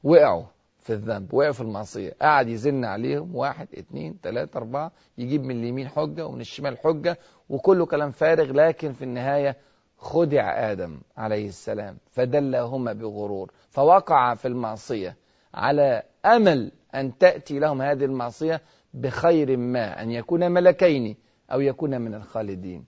وقعوا 0.04 0.44
في 0.80 0.92
الذنب 0.92 1.34
وقعوا 1.34 1.52
في 1.52 1.60
المعصية. 1.60 2.14
قعد 2.22 2.48
يزن 2.48 2.84
عليهم 2.84 3.36
واحد 3.36 3.68
اتنين 3.74 4.20
تلاتة 4.20 4.58
أربعة 4.58 4.92
يجيب 5.18 5.44
من 5.44 5.60
اليمين 5.60 5.88
حجة 5.88 6.26
ومن 6.26 6.40
الشمال 6.40 6.78
حجة 6.78 7.18
وكله 7.48 7.86
كلام 7.86 8.10
فارغ 8.10 8.52
لكن 8.52 8.92
في 8.92 9.02
النهاية 9.02 9.56
خدع 9.98 10.70
آدم 10.72 11.00
عليه 11.16 11.48
السلام 11.48 11.96
فدلاهما 12.10 12.92
بغرور. 12.92 13.50
فوقع 13.70 14.34
في 14.34 14.48
المعصية. 14.48 15.16
على 15.54 16.02
أمل 16.24 16.72
أن 16.94 17.18
تأتي 17.18 17.58
لهم 17.58 17.82
هذه 17.82 18.04
المعصية 18.04 18.62
بخير 18.94 19.56
ما 19.56 20.02
أن 20.02 20.10
يكون 20.10 20.50
ملكين 20.50 21.16
أو 21.52 21.60
يكون 21.60 22.00
من 22.00 22.14
الخالدين. 22.14 22.84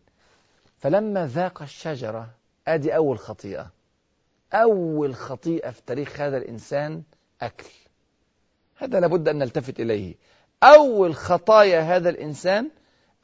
فلما 0.79 1.27
ذاق 1.27 1.63
الشجرة 1.63 2.31
أدي 2.69 2.97
أول 2.97 3.19
خطيئة. 3.19 3.71
أول 4.53 5.15
خطيئة 5.15 5.71
في 5.71 5.83
تاريخ 5.87 6.21
هذا 6.21 6.37
الإنسان 6.37 7.03
أكل. 7.43 7.71
هذا 8.77 9.01
لابد 9.01 9.29
أن 9.29 9.39
نلتفت 9.39 9.81
إليه. 9.81 10.15
أول 10.63 11.15
خطايا 11.15 11.81
هذا 11.81 12.09
الإنسان 12.09 12.71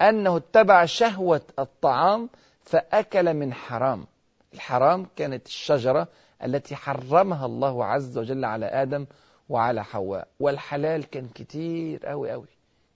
أنه 0.00 0.36
اتبع 0.36 0.84
شهوة 0.84 1.42
الطعام 1.58 2.28
فأكل 2.60 3.34
من 3.34 3.54
حرام. 3.54 4.06
الحرام 4.54 5.06
كانت 5.16 5.46
الشجرة 5.46 6.08
التي 6.44 6.76
حرمها 6.76 7.46
الله 7.46 7.84
عز 7.84 8.18
وجل 8.18 8.44
على 8.44 8.66
آدم 8.66 9.06
وعلى 9.48 9.84
حواء. 9.84 10.28
والحلال 10.40 11.04
كان 11.04 11.28
كتير 11.34 12.12
أوي 12.12 12.32
أوي. 12.32 12.46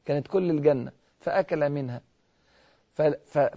كانت 0.05 0.29
كل 0.29 0.51
الجنة. 0.51 0.93
فأكل 1.21 1.69
منها. 1.69 2.01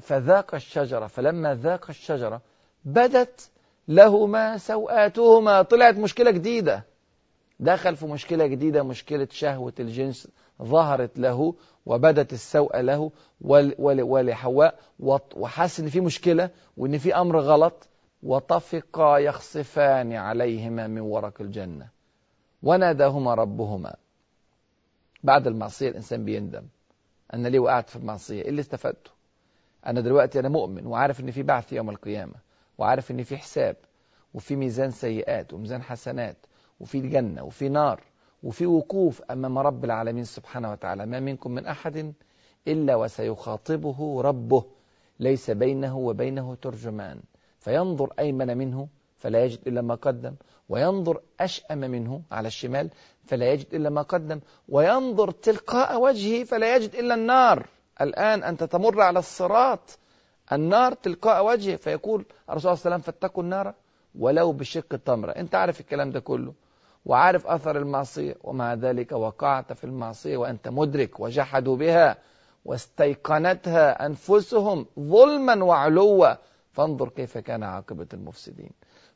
فذاق 0.02 0.56
الشجرة. 0.56 1.08
فلما 1.08 1.56
ذاق 1.56 1.90
الشجرة 1.90 2.42
بدت 2.86 3.50
لهما 3.88 4.58
سوآتهما. 4.58 5.62
طلعت 5.62 5.96
مشكلة 5.96 6.32
جديدة. 6.32 6.84
دخل 7.60 7.96
في 7.96 8.06
مشكلة 8.06 8.48
جديدة 8.48 8.84
مشكلة 8.84 9.28
شهوة 9.32 9.74
الجنس. 9.80 10.28
ظهرت 10.62 11.20
له 11.20 11.56
وبدت 11.86 12.34
السوء 12.34 12.80
له 12.80 13.12
ولحواء. 13.82 14.80
وحس 15.36 15.80
إن 15.80 15.88
في 15.88 16.00
مشكلة 16.00 16.50
وإن 16.78 16.98
في 16.98 17.16
أمر 17.16 17.40
غلط. 17.40 17.88
وطفقا 18.24 19.18
يخصفان 19.18 20.14
عليهما 20.14 20.88
من 20.88 21.02
ورق 21.02 21.42
الجنة. 21.42 22.01
وناداهما 22.64 23.34
ربهما. 23.34 23.96
بعد 25.24 25.48
المعصية 25.48 25.90
الإنسان 25.90 26.26
بيندم. 26.26 26.64
أنا 27.34 27.48
ليه 27.48 27.60
وقعت 27.60 27.90
في 27.90 27.96
المعصية؟ 27.96 28.42
إيه 28.42 28.50
اللي 28.50 28.62
استفدته؟ 28.62 29.12
أنا 29.86 30.02
دلوقتي 30.02 30.40
أنا 30.40 30.50
مؤمن 30.50 30.88
وعارف 30.88 31.20
إن 31.20 31.32
في 31.32 31.44
بعث 31.44 31.74
يوم 31.74 31.90
القيامة 31.90 32.34
وعارف 32.78 33.12
إن 33.12 33.24
في 33.24 33.38
حساب 33.38 33.76
وفي 34.34 34.56
ميزان 34.56 34.92
سيئات 34.92 35.54
وميزان 35.54 35.82
حسنات 35.82 36.38
وفي 36.80 36.98
الجنة 36.98 37.44
وفي 37.44 37.70
نار 37.70 38.02
وفي 38.44 38.66
وقوف 38.66 39.22
أمام 39.22 39.58
رب 39.58 39.86
العالمين 39.86 40.24
سبحانه 40.24 40.72
وتعالى. 40.72 41.06
ما 41.06 41.20
منكم 41.20 41.52
من 41.52 41.66
أحد 41.66 42.14
إلا 42.68 42.96
وسيخاطبه 42.96 44.22
ربه. 44.22 44.66
ليس 45.20 45.52
بينه 45.52 45.98
وبينه 45.98 46.56
ترجمان. 46.56 47.22
فينظر 47.60 48.14
أيمن 48.20 48.58
منه 48.58 48.88
فلا 49.22 49.44
يجد 49.46 49.60
إلا 49.68 49.82
ما 49.82 49.96
قدم. 49.96 50.36
وينظر 50.70 51.22
أشأم 51.40 51.78
منه 51.78 52.22
على 52.32 52.48
الشمال 52.48 52.90
فلا 53.26 53.52
يجد 53.52 53.74
إلا 53.76 53.90
ما 53.90 54.02
قدم. 54.02 54.40
وينظر 54.70 55.32
تلقاء 55.32 56.02
وجهه 56.02 56.44
فلا 56.44 56.76
يجد 56.76 56.96
إلا 56.96 57.16
النار. 57.16 57.68
الآن 58.02 58.44
أنت 58.44 58.64
تمر 58.64 59.02
على 59.02 59.20
الصراط 59.20 60.00
النار 60.52 60.94
تلقاء 60.94 61.46
وجهه 61.46 61.76
فيقول 61.76 62.26
الرسول 62.50 62.62
صلى 62.62 62.72
الله 62.72 62.82
عليه 62.86 62.96
وسلم 62.96 63.14
فاتقوا 63.14 63.44
النار 63.44 63.74
ولو 64.20 64.52
بشق 64.52 64.94
التمرة 64.94 65.32
أنت 65.32 65.56
عارف 65.56 65.80
الكلام 65.80 66.12
ده 66.12 66.20
كله 66.20 66.54
وعارف 67.06 67.48
أثر 67.48 67.78
المعصية. 67.78 68.36
ومع 68.44 68.74
ذلك 68.74 69.12
وقعت 69.12 69.74
في 69.74 69.84
المعصية 69.84 70.38
وأنت 70.38 70.68
مدرك 70.68 71.20
وجحدوا 71.20 71.78
بها 71.78 72.18
واستيقنتها 72.66 74.06
أنفسهم 74.06 74.86
ظلما 75.00 75.64
وعلوا. 75.64 76.34
فانظر 76.72 77.10
كيف 77.10 77.38
كان 77.38 77.64
عاقبة 77.64 78.08
المفسدين. 78.14 78.72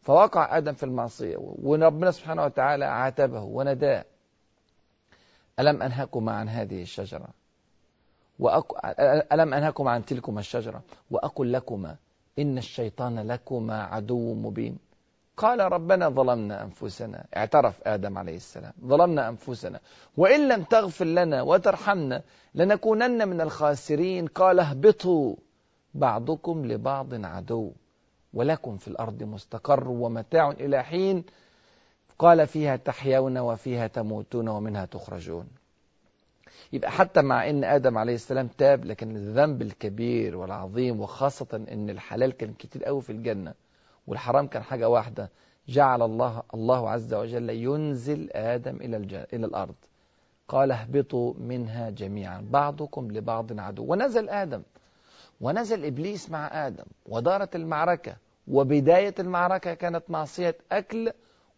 فوقع 0.06 0.58
آدم 0.58 0.74
في 0.74 0.84
المعصية 0.84 1.38
وربنا 1.40 2.12
سبحانه 2.12 2.44
وتعالى 2.44 2.86
عاتبه 2.86 3.42
ونداه. 3.42 4.06
ألم 5.60 5.84
أنهكما 5.84 6.32
عن 6.32 6.50
هذه 6.50 6.82
الشجرة؟ 6.82 7.28
وأك... 8.40 8.66
ألم 9.34 9.54
أنهكما 9.54 9.92
عن 9.92 10.06
تلكما 10.06 10.40
الشجرة؟ 10.40 10.82
وأقل 11.12 11.54
لكما 11.54 11.96
إن 12.40 12.58
الشيطان 12.58 13.28
لكما 13.28 13.84
عدو 13.84 14.34
مبين. 14.34 14.78
قال 15.38 15.60
ربنا 15.60 16.10
ظلمنا 16.10 16.64
أنفسنا 16.64 17.26
اعترف 17.38 17.88
آدم 17.88 18.18
عليه 18.18 18.36
السلام 18.36 18.74
ظلمنا 18.86 19.30
أنفسنا. 19.30 19.80
وإن 20.18 20.48
لم 20.48 20.64
تغفر 20.64 21.06
لنا 21.06 21.42
وترحمنا 21.42 22.22
لنكونن 22.56 23.28
من 23.28 23.42
الخاسرين. 23.42 24.28
قال 24.28 24.60
اهبطوا 24.60 25.36
بعضكم 25.94 26.66
لبعض 26.66 27.26
عدو. 27.26 27.72
ولكم 28.36 28.78
في 28.78 28.88
الأرض 28.88 29.24
مستقر 29.24 29.88
ومتاع 29.88 30.50
إلى 30.52 30.84
حين 30.84 31.24
قال 32.20 32.48
فيها 32.48 32.76
تحيون 32.76 33.38
وفيها 33.38 33.88
تموتون 33.88 34.48
ومنها 34.48 34.86
تخرجون. 34.86 35.48
يبقى 36.74 36.92
حتى 36.92 37.22
مع 37.22 37.50
إن 37.50 37.64
آدم 37.64 37.98
عليه 37.98 38.16
السلام 38.16 38.48
تاب 38.48 38.86
لكن 38.86 39.16
الذنب 39.16 39.62
الكبير 39.62 40.38
والعظيم 40.38 41.02
وخاصة 41.02 41.66
إن 41.72 41.90
الحلال 41.90 42.32
كان 42.32 42.54
كتير 42.54 42.84
قوي 42.84 43.02
في 43.02 43.12
الجنة 43.12 43.54
والحرام 44.08 44.48
كان 44.48 44.64
حاجة 44.64 44.90
واحدة 44.90 45.30
جعل 45.68 46.02
الله 46.02 46.44
الله 46.54 46.90
عز 46.90 47.14
وجل 47.14 47.50
ينزل 47.50 48.30
آدم 48.32 48.76
إلى 48.76 48.98
الجنة 48.98 49.26
إلى 49.34 49.46
الأرض. 49.46 49.76
قال 50.48 50.72
اهبطوا 50.72 51.34
منها 51.40 51.90
جميعا 51.90 52.48
بعضكم 52.52 53.12
لبعض 53.12 53.60
عدو. 53.60 53.84
ونزل 53.92 54.30
آدم 54.30 54.62
ونزل 55.42 55.86
إبليس 55.86 56.30
مع 56.30 56.68
آدم 56.68 56.86
ودارت 57.06 57.56
المعركة. 57.56 58.16
وبداية 58.48 59.16
المعركة 59.20 59.74
كانت 59.74 60.04
معصية 60.10 60.58
أكل 60.72 61.12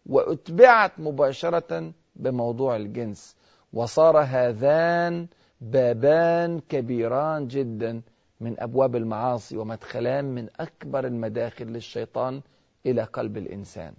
وأتبعت 0.06 0.92
مباشرة 0.98 1.92
بموضوع 2.16 2.76
الجنس. 2.76 3.36
وصار 3.72 4.18
هذان 4.18 5.26
بابان 5.60 6.60
كبيران 6.60 7.48
جدا 7.48 8.02
من 8.40 8.60
أبواب 8.60 8.96
المعاصي 8.96 9.56
ومدخلان 9.56 10.24
من 10.24 10.48
أكبر 10.60 11.06
المداخل 11.06 11.66
للشيطان 11.66 12.40
إلى 12.86 13.02
قلب 13.02 13.36
الإنسان. 13.36 13.92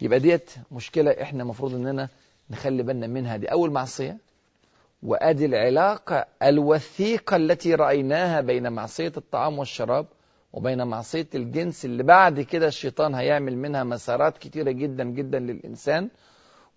يبقى 0.00 0.18
ديت 0.18 0.50
مشكلة 0.72 1.10
إحنا 1.10 1.42
المفروض 1.42 1.74
إننا 1.74 2.08
نخلي 2.50 2.82
بالنا 2.82 3.06
منها. 3.06 3.36
دي 3.36 3.46
أول 3.52 3.70
معصية. 3.70 4.18
وأدي 5.02 5.46
العلاقة 5.46 6.26
الوثيقة 6.42 7.36
التي 7.36 7.74
رأيناها 7.74 8.40
بين 8.40 8.72
معصية 8.72 9.12
الطعام 9.16 9.58
والشراب 9.58 10.06
وبين 10.54 10.86
معصيه 10.86 11.26
الجنس 11.34 11.84
اللي 11.84 12.02
بعد 12.02 12.40
كده 12.40 12.66
الشيطان 12.68 13.14
هيعمل 13.14 13.56
منها 13.58 13.84
مسارات 13.84 14.38
كتيرة 14.38 14.70
جدا 14.70 15.04
جدا 15.04 15.38
للإنسان 15.38 16.08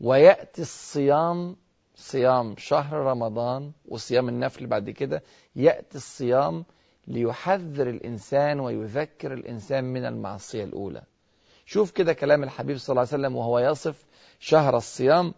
ويأتي 0.02 0.62
الصيام 0.62 1.56
صيام 1.96 2.56
شهر 2.58 2.98
رمضان 2.98 3.72
وصيام 3.88 4.30
النفل 4.30 4.68
بعد 4.68 4.90
كده 4.90 5.24
يأتي 5.56 5.96
الصيام 5.98 6.66
ليحذر 7.08 7.90
الإنسان 7.90 8.60
ويذكر 8.60 9.34
الإنسان 9.34 9.84
من 9.84 10.06
المعصية 10.06 10.64
الأولى 10.64 11.02
شوف 11.66 11.92
كده 11.92 12.14
كلام 12.14 12.44
الحبيب 12.44 12.78
صلى 12.78 12.90
الله 12.94 13.02
عليه 13.02 13.10
وسلم 13.24 13.36
وهو 13.36 13.60
يصف 13.60 14.06
شهر 14.40 14.78
الصيام 14.78 15.34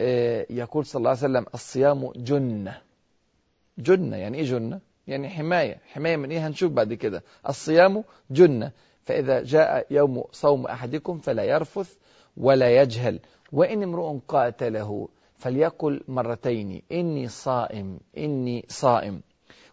ويقول 0.00 0.86
صلى 0.86 0.98
الله 1.00 1.10
عليه 1.10 1.18
وسلم 1.18 1.46
الصيام 1.54 2.12
جنة 2.16 2.80
جنة 3.78 4.16
يعني 4.16 4.38
إيه 4.38 4.44
جنة؟ 4.44 4.80
يعني 5.06 5.28
حماية 5.28 5.78
حماية 5.92 6.16
من 6.16 6.30
إيه؟ 6.30 6.46
هنشوف 6.46 6.72
بعد 6.72 6.94
كده. 6.94 7.22
الصيام 7.48 8.04
جنة 8.30 8.72
فإذا 9.02 9.42
جاء 9.42 9.86
يوم 9.90 10.24
صوم 10.32 10.66
أحدكم 10.66 11.18
فلا 11.18 11.44
يرفث 11.44 11.94
ولا 12.36 12.82
يجهل 12.82 13.20
وإن 13.52 13.82
امرؤ 13.82 14.18
قاتله 14.28 15.08
فليقل 15.38 16.02
مرتين 16.08 16.82
إني 16.92 17.28
صائم 17.28 18.00
إني 18.18 18.64
صائم. 18.68 19.20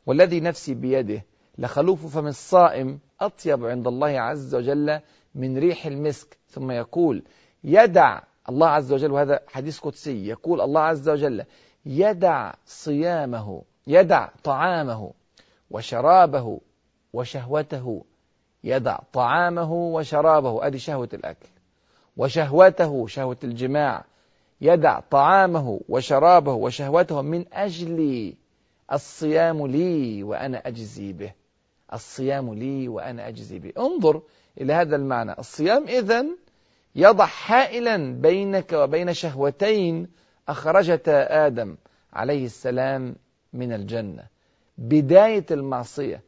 والذي 0.05 0.39
نفسي 0.39 0.73
بيده 0.73 1.25
لخلوف 1.57 2.17
فم 2.17 2.27
الصائم 2.27 2.99
أطيب 3.21 3.65
عند 3.65 3.87
الله 3.87 4.19
عز 4.19 4.55
وجل 4.55 4.99
من 5.35 5.57
ريح 5.57 5.85
المسك. 5.85 6.37
ثم 6.49 6.71
يقول 6.71 7.23
يدع 7.63 8.19
الله 8.49 8.67
عز 8.67 8.93
وجل 8.93 9.11
وهذا 9.11 9.39
حديث 9.47 9.79
قدسي 9.79 10.27
يقول 10.27 10.61
الله 10.61 10.81
عز 10.81 11.09
وجل 11.09 11.43
يدع 11.85 12.53
صيامه 12.65 13.61
يدع 13.87 14.29
طعامه. 14.43 15.11
وشرابه 15.71 16.59
وشهوته 17.13 18.05
يدع 18.63 18.99
طعامه 19.13 19.73
وشرابه. 19.73 20.67
ادي 20.67 20.79
شهوة 20.79 21.09
الأكل. 21.13 21.49
وشهوته 22.17 23.07
شهوة 23.07 23.37
الجماع. 23.43 24.05
يدع 24.61 24.99
طعامه 24.99 25.79
وشرابه 25.89 26.53
وشهوته. 26.53 27.21
من 27.21 27.45
أجلي 27.53 28.35
الصيام 28.93 29.67
لي 29.67 30.23
وأنا 30.23 30.67
أجزي 30.67 31.13
به. 31.13 31.31
الصيام 31.93 32.53
لي 32.53 32.87
وأنا 32.87 33.27
أجزي 33.27 33.59
به. 33.59 33.71
انظر 33.77 34.21
إلى 34.61 34.73
هذا 34.73 34.95
المعنى. 34.95 35.39
الصيام 35.39 35.87
إذن 35.87 36.37
يضع 36.95 37.25
حائلا 37.25 38.13
بينك 38.21 38.73
وبين 38.73 39.13
شهوتين 39.13 40.07
أخرجتا 40.47 41.45
آدم 41.47 41.77
عليه 42.13 42.45
السلام 42.45 43.15
من 43.53 43.73
الجنة. 43.73 44.23
بداية 44.81 45.45
المعصية 45.51 46.21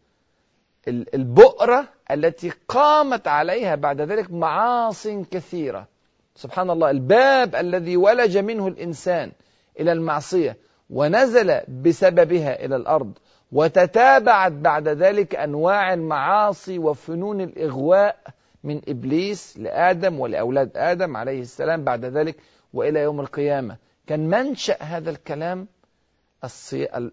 البؤرة 0.88 1.88
التي 2.12 2.52
قامت 2.68 3.28
عليها 3.28 3.76
بعد 3.76 4.02
ذلك 4.02 4.32
معاص 4.32 5.08
كثيرة 5.08 5.88
سبحان 6.36 6.70
الله 6.70 6.92
الباب 6.92 7.56
الذي 7.56 7.98
ولج 7.98 8.38
منه 8.38 8.68
الإنسان 8.68 9.32
إلى 9.80 9.92
المعصية 9.92 10.58
ونزل 10.90 11.62
بسببها 11.68 12.66
إلى 12.66 12.76
الأرض 12.76 13.12
وتتابعت 13.52 14.52
بعد 14.52 14.88
ذلك 14.88 15.36
أنواع 15.36 15.94
المعاصي 15.94 16.80
وفنون 16.80 17.42
الإغواء 17.42 18.18
من 18.64 18.82
إبليس 18.88 19.58
لآدم 19.58 20.20
ولأولاد 20.20 20.72
آدم 20.76 21.18
عليه 21.18 21.42
السلام 21.42 21.84
بعد 21.84 22.06
ذلك 22.06 22.36
وإلى 22.74 23.00
يوم 23.00 23.20
القيامة 23.20 23.78
كان 24.08 24.30
منشأ 24.30 24.78
هذا 24.80 25.10
الكلام. 25.10 25.68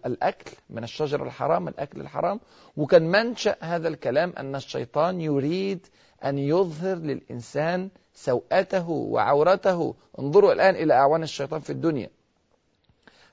الأكل 0.05 0.51
من 0.69 0.83
الشجر 0.83 1.23
الحرام 1.23 1.67
الأكل 1.67 2.01
الحرام. 2.01 2.39
وكان 2.77 3.11
منشأ 3.11 3.55
هذا 3.61 3.87
الكلام 3.87 4.33
أن 4.37 4.55
الشيطان 4.55 5.21
يريد 5.21 5.87
أن 6.25 6.37
يظهر 6.37 6.95
للإنسان 6.95 7.89
سوءته 8.13 8.89
وعورته. 8.89 9.95
انظروا 10.19 10.53
الآن 10.53 10.75
إلى 10.75 10.93
أعوان 10.93 11.23
الشيطان 11.23 11.59
في 11.59 11.69
الدنيا. 11.69 12.09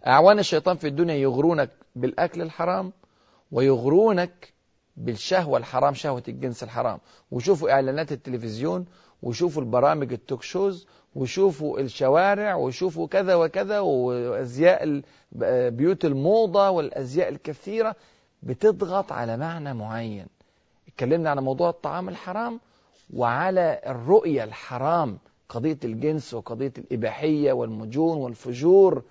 أعوان 0.06 0.38
الشيطان 0.38 0.76
في 0.76 0.86
الدنيا 0.86 1.14
يغرونك 1.14 1.70
بالأكل 1.96 2.42
الحرام 2.42 2.92
ويغرونك 3.52 4.52
بالشهوة 4.96 5.58
الحرام 5.58 5.94
شهوة 5.94 6.22
الجنس 6.28 6.62
الحرام. 6.62 6.98
وشوفوا 7.30 7.70
إعلانات 7.70 8.12
التلفزيون 8.12 8.86
وشوفوا 9.22 9.62
البرامج 9.62 10.12
التوك 10.12 10.42
شوز 10.42 10.86
وشوفوا 11.14 11.80
الشوارع 11.80 12.54
وشوفوا 12.54 13.06
كذا 13.08 13.34
وكذا 13.34 13.80
وأزياء 13.80 15.02
بيوت 15.70 16.04
الموضة 16.04 16.70
والأزياء 16.70 17.28
الكثيرة. 17.28 17.96
بتضغط 18.42 19.12
على 19.12 19.36
معنى 19.36 19.74
معين. 19.74 20.26
اتكلمنا 20.88 21.30
على 21.30 21.40
موضوع 21.40 21.70
الطعام 21.70 22.08
الحرام 22.08 22.60
وعلى 23.14 23.80
الرؤية 23.86 24.44
الحرام 24.44 25.18
قضية 25.48 25.78
الجنس 25.84 26.34
وقضية 26.34 26.72
الإباحية 26.78 27.52
والمجون 27.52 28.18
والفجور 28.18 29.02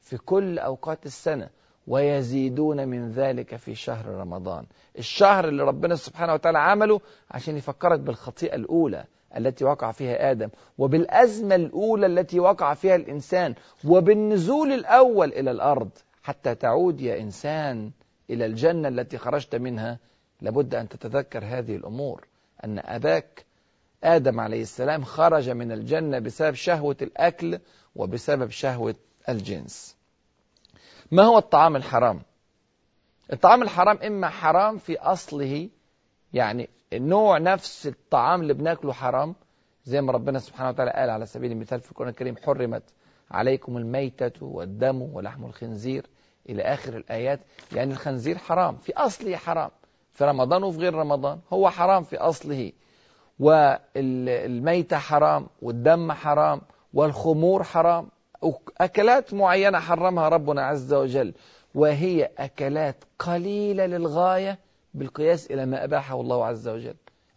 في 0.00 0.18
كل 0.18 0.58
أوقات 0.58 1.06
السنة. 1.06 1.48
ويزيدون 1.86 2.88
من 2.88 3.10
ذلك 3.10 3.56
في 3.56 3.74
شهر 3.74 4.06
رمضان. 4.06 4.64
الشهر 4.98 5.48
اللي 5.48 5.62
ربنا 5.62 5.96
سبحانه 5.96 6.34
وتعالى 6.34 6.58
عمله 6.58 7.00
عشان 7.30 7.56
يفكرك 7.56 8.00
بالخطيئة 8.00 8.54
الأولى. 8.54 9.04
التي 9.36 9.64
وقع 9.64 9.92
فيها 9.92 10.30
آدم 10.30 10.48
وبالأزمة 10.78 11.54
الأولى 11.54 12.06
التي 12.06 12.40
وقع 12.40 12.74
فيها 12.74 12.96
الإنسان 12.96 13.54
وبالنزول 13.84 14.72
الأول 14.72 15.28
إلى 15.28 15.50
الأرض 15.50 15.90
حتى 16.22 16.54
تعود 16.54 17.00
يا 17.00 17.20
إنسان 17.20 17.90
إلى 18.30 18.46
الجنة 18.46 18.88
التي 18.88 19.18
خرجت 19.18 19.54
منها 19.54 19.98
لابد 20.40 20.74
أن 20.74 20.88
تتذكر 20.88 21.44
هذه 21.44 21.76
الأمور 21.76 22.26
أن 22.64 22.78
أباك 22.78 23.44
آدم 24.04 24.40
عليه 24.40 24.62
السلام 24.62 25.04
خرج 25.04 25.50
من 25.50 25.72
الجنة 25.72 26.18
بسبب 26.18 26.54
شهوة 26.54 26.96
الأكل 27.02 27.58
وبسبب 27.96 28.50
شهوة 28.50 28.94
الجنس. 29.28 29.96
ما 31.10 31.22
هو 31.22 31.38
الطعام 31.38 31.76
الحرام؟ 31.76 32.22
الطعام 33.32 33.62
الحرام 33.62 33.98
إما 33.98 34.28
حرام 34.28 34.78
في 34.78 34.98
أصله 34.98 35.68
يعني 36.32 36.68
النوع 36.96 37.38
نفس 37.38 37.86
الطعام 37.86 38.40
اللي 38.40 38.54
بناكله 38.54 38.92
حرام 38.92 39.34
زي 39.84 40.00
ما 40.00 40.12
ربنا 40.12 40.38
سبحانه 40.38 40.68
وتعالى 40.70 40.90
قال 40.90 41.10
على 41.10 41.26
سبيل 41.26 41.52
المثال 41.52 41.80
في 41.80 41.90
القرآن 41.90 42.08
الكريم 42.08 42.36
حرمت 42.36 42.82
عليكم 43.30 43.76
الميتة 43.76 44.46
والدم 44.46 45.02
ولحم 45.02 45.44
الخنزير 45.44 46.06
إلى 46.48 46.62
آخر 46.62 46.96
الآيات. 46.96 47.40
يعني 47.72 47.92
الخنزير 47.92 48.38
حرام 48.38 48.76
في 48.76 48.92
أصله 48.96 49.36
حرام. 49.36 49.70
في 50.12 50.24
رمضان 50.24 50.62
وفي 50.62 50.78
غير 50.78 50.94
رمضان 50.94 51.38
هو 51.52 51.70
حرام 51.70 52.02
في 52.02 52.16
أصله. 52.16 52.72
والميتة 53.38 54.98
حرام 54.98 55.46
والدم 55.62 56.12
حرام 56.12 56.60
والخمور 56.94 57.62
حرام. 57.64 58.08
أكلات 58.80 59.34
معينة 59.34 59.78
حرمها 59.78 60.28
ربنا 60.28 60.62
عز 60.66 60.94
وجل 60.94 61.34
وهي 61.74 62.30
أكلات 62.38 63.04
قليلة 63.18 63.86
للغاية 63.86 64.58
بالقياس 64.96 65.50
إلى 65.50 65.66
ما 65.66 65.84
أباحه 65.84 66.20
الله 66.20 66.44
عز 66.46 66.68
وجل. 66.68 66.94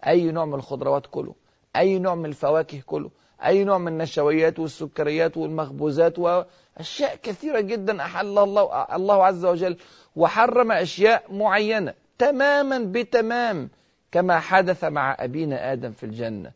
أي 0.07 0.31
نوع 0.31 0.45
من 0.45 0.53
الخضروات 0.53 1.05
كله 1.07 1.35
أي 1.75 1.99
نوع 1.99 2.15
من 2.15 2.25
الفواكه 2.25 2.81
كله 2.85 3.11
أي 3.45 3.63
نوع 3.63 3.77
من 3.77 3.87
النشويات 3.87 4.59
والسكريات 4.59 5.37
والمخبوزات 5.37 6.19
وأشياء 6.19 7.15
كثيرة 7.23 7.59
جدا 7.59 8.01
أحل 8.01 8.37
الله, 8.37 8.85
الله 8.95 9.25
عز 9.25 9.45
وجل 9.45 9.77
وحرم 10.15 10.71
أشياء 10.71 11.33
معينة 11.33 11.93
تماما 12.17 12.79
بتمام 12.79 13.69
كما 14.11 14.39
حدث 14.39 14.83
مع 14.83 15.17
أبينا 15.19 15.73
آدم 15.73 15.91
في 15.91 16.05
الجنة. 16.05 16.51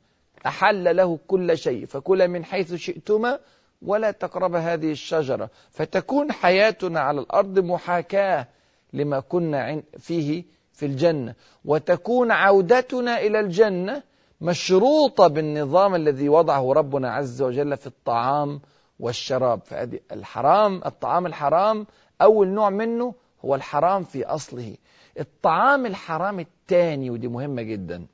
أحل 0.46 0.96
له 0.96 1.20
كل 1.28 1.58
شيء 1.58 1.86
فكل 1.86 2.28
من 2.28 2.46
حيث 2.46 2.74
شئتما 2.74 3.40
ولا 3.82 4.12
تقرب 4.12 4.56
هذه 4.56 4.92
الشجرة. 4.92 5.50
فتكون 5.72 6.32
حياتنا 6.32 7.00
على 7.00 7.22
الأرض 7.22 7.60
محاكاة 7.60 8.48
لما 8.94 9.20
كنا 9.20 9.84
فيه 10.00 10.44
في 10.74 10.86
الجنة. 10.86 11.36
وتكون 11.66 12.32
عودتنا 12.32 13.20
إلى 13.20 13.40
الجنة 13.40 14.04
مشروطة 14.42 15.28
بالنظام 15.28 15.96
الذي 15.96 16.30
وضعه 16.30 16.74
ربنا 16.74 17.12
عز 17.14 17.42
وجل 17.42 17.78
في 17.78 17.88
الطعام 17.88 18.62
والشراب. 19.00 19.62
فهذه 19.66 20.00
الحرام 20.12 20.82
الطعام 20.86 21.26
الحرام 21.26 21.88
أول 22.22 22.48
نوع 22.48 22.70
منه 22.70 23.14
هو 23.46 23.56
الحرام 23.56 24.04
في 24.04 24.26
أصله. 24.26 24.76
الطعام 25.20 25.86
الحرام 25.86 26.40
الثاني 26.40 27.10
ودي 27.10 27.28
مهمة 27.28 27.62
جدا 27.62 28.06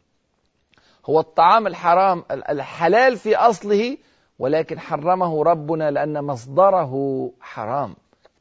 هو 1.06 1.20
الطعام 1.20 1.68
الحرام 1.68 2.24
الحلال 2.32 3.18
في 3.18 3.36
أصله 3.36 3.98
ولكن 4.40 4.80
حرمه 4.80 5.44
ربنا 5.44 5.92
لأن 5.92 6.24
مصدره 6.24 6.94
حرام 7.42 7.96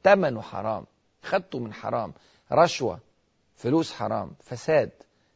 ثمنه 0.04 0.40
حرام 0.40 0.84
خدته 1.22 1.58
من 1.58 1.72
حرام 1.72 2.12
رشوة. 2.52 2.98
فلوس 3.58 3.92
حرام 3.92 4.32
فساد 4.40 4.90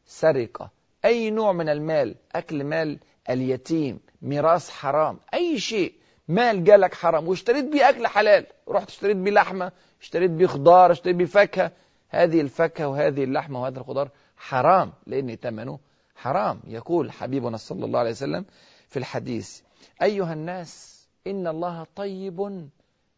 سرقة 0.06 0.70
أي 1.04 1.30
نوع 1.30 1.52
من 1.52 1.68
المال 1.68 2.14
أكل 2.34 2.64
مال 2.64 2.98
اليتيم 3.30 4.00
ميراث 4.22 4.70
حرام 4.70 5.18
أي 5.34 5.58
شيء. 5.58 5.94
مال 6.28 6.64
جالك 6.64 6.94
حرام 6.94 7.28
واشتريت 7.28 7.64
بيه 7.64 7.88
أكل 7.88 8.06
حلال 8.06 8.46
رحت 8.68 8.88
اشتريت 8.88 9.16
بيه 9.16 9.30
لحمة 9.30 9.72
اشتريت 10.00 10.30
بيه 10.30 10.46
خضار 10.46 10.92
اشتريت 10.92 11.16
بيه 11.16 11.24
فاكهة. 11.24 11.72
هذه 12.08 12.40
الفاكهة 12.40 12.88
وهذه 12.88 13.24
اللحمة 13.24 13.62
وهذا 13.62 13.80
الخضار 13.80 14.08
حرام 14.36 14.92
لأن 15.06 15.36
ثمنه 15.36 15.78
حرام. 16.16 16.60
يقول 16.66 17.12
حبيبنا 17.12 17.56
صلى 17.56 17.84
الله 17.84 17.98
عليه 17.98 18.10
وسلم 18.10 18.44
في 18.88 18.98
الحديث 18.98 19.60
أيها 20.02 20.32
الناس 20.32 21.02
إن 21.26 21.46
الله 21.46 21.86
طيب 21.96 22.68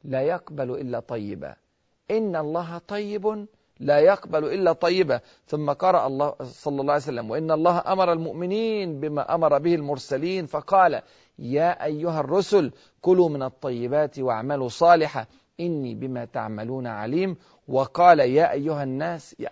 لا 0.05 0.23
يقبل 0.23 0.71
إلا 0.71 1.01
طيبا. 1.01 1.57
إن 2.11 2.37
الله 2.37 2.79
طيب 2.79 3.47
لا 3.81 3.99
يقبل 3.99 4.45
إلا 4.45 4.73
طيبا 4.73 5.21
ثم 5.47 5.71
قرأ 5.71 6.07
الله 6.07 6.35
صلى 6.43 6.81
الله 6.81 6.93
عليه 6.93 7.03
وسلم 7.03 7.31
وإن 7.31 7.51
الله 7.51 7.83
أمر 7.93 8.13
المؤمنين 8.13 9.01
بما 9.01 9.35
أمر 9.35 9.59
به 9.59 9.75
المرسلين 9.75 10.47
فقال 10.47 11.03
يا 11.39 11.85
أيها 11.85 12.21
الرسل 12.21 12.73
كلوا 13.01 13.29
من 13.29 13.43
الطيبات 13.43 14.19
واعملوا 14.19 14.69
صالحا 14.69 15.27
إني 15.61 15.95
بما 15.95 16.25
تعملون 16.25 16.87
عليم. 16.87 17.37
وقال 17.69 18.21
يا 18.21 18.53
أيها 18.53 18.83
الناس 18.83 19.37
يا 19.41 19.51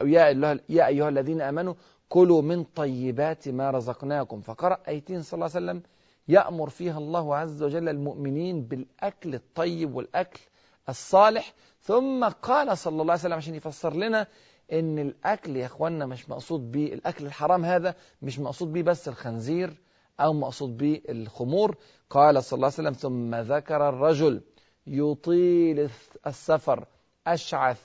يا 0.69 0.87
أيها 0.87 1.09
الذين 1.09 1.41
آمنوا 1.41 1.75
كلوا 2.09 2.43
من 2.43 2.65
طيبات 2.65 3.49
ما 3.49 3.71
رزقناكم. 3.71 4.41
فقرأ 4.41 4.79
أيتين 4.89 5.23
صلى 5.23 5.35
الله 5.39 5.51
عليه 5.55 5.67
وسلم 5.67 5.83
يأمر 6.29 6.69
فيها 6.69 6.99
الله 6.99 7.37
عز 7.37 7.63
وجل 7.63 7.89
المؤمنين 7.89 8.63
بالأكل 8.63 9.35
الطيب 9.35 9.95
والأكل 9.95 10.41
الصالح. 10.89 11.55
ثم 11.83 12.25
قال 12.29 12.79
صلى 12.79 12.93
الله 13.03 13.13
عليه 13.13 13.21
وسلم 13.23 13.33
عشان 13.33 13.55
يفسر 13.55 13.95
لنا 13.95 14.27
إن 14.73 14.99
الأكل 14.99 15.57
يا 15.57 15.67
اخوانا 15.67 16.07
مش 16.07 16.31
مقصود 16.31 16.71
بيه 16.73 16.95
الأكل 16.95 17.27
الحرام 17.27 17.65
هذا 17.65 17.95
مش 18.23 18.39
مقصود 18.39 18.73
بيه 18.73 18.83
بس 18.83 19.09
الخنزير 19.09 19.81
أو 20.21 20.33
مقصود 20.33 20.77
بيه 20.77 21.03
الخمور. 21.09 21.77
قال 22.11 22.45
صلى 22.45 22.57
الله 22.57 22.67
عليه 22.67 22.75
وسلم 22.75 22.93
ثم 22.93 23.35
ذكر 23.35 23.89
الرجل 23.89 24.41
يطيل 24.87 25.91
السفر 26.27 26.87
أشعث 27.27 27.81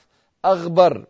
أغبر 0.45 1.05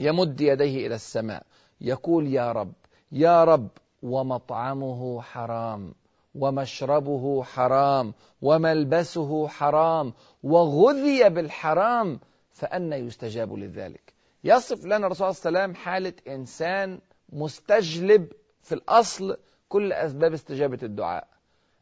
يمد 0.00 0.40
يديه 0.40 0.86
إلى 0.86 0.94
السماء 0.94 1.42
يقول 1.80 2.26
يا 2.26 2.52
رب 2.52 2.72
يا 3.12 3.44
رب 3.44 3.68
ومطعمه 4.02 5.22
حرام. 5.22 5.94
ومشربه 6.38 7.42
حرام 7.42 8.14
وملبسه 8.42 9.48
حرام 9.48 10.12
وغذي 10.42 11.28
بالحرام 11.28 12.20
فأنا 12.50 12.96
يستجاب 12.96 13.54
لذلك. 13.54 14.12
يصف 14.44 14.84
لنا 14.84 15.06
الرسول 15.06 15.34
صلى 15.34 15.48
الله 15.48 15.60
عليه 15.60 15.72
وسلم 15.72 15.84
حالة 15.84 16.12
إنسان 16.28 16.98
مستجلب 17.32 18.32
في 18.62 18.74
الأصل 18.74 19.36
كل 19.68 19.92
أسباب 19.92 20.32
استجابة 20.32 20.78
الدعاء. 20.82 21.28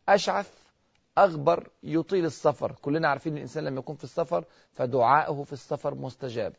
أشعث 0.09 0.51
أغبر 1.19 1.69
يطيل 1.83 2.25
السفر. 2.25 2.73
كلنا 2.83 3.09
عارفين 3.09 3.37
الإنسان 3.37 3.65
لما 3.65 3.79
يكون 3.79 3.97
في 3.97 4.05
السفر 4.05 4.45
فدعاءه 4.73 5.43
في 5.43 5.53
السفر 5.53 5.95
مستجاب. 5.95 6.53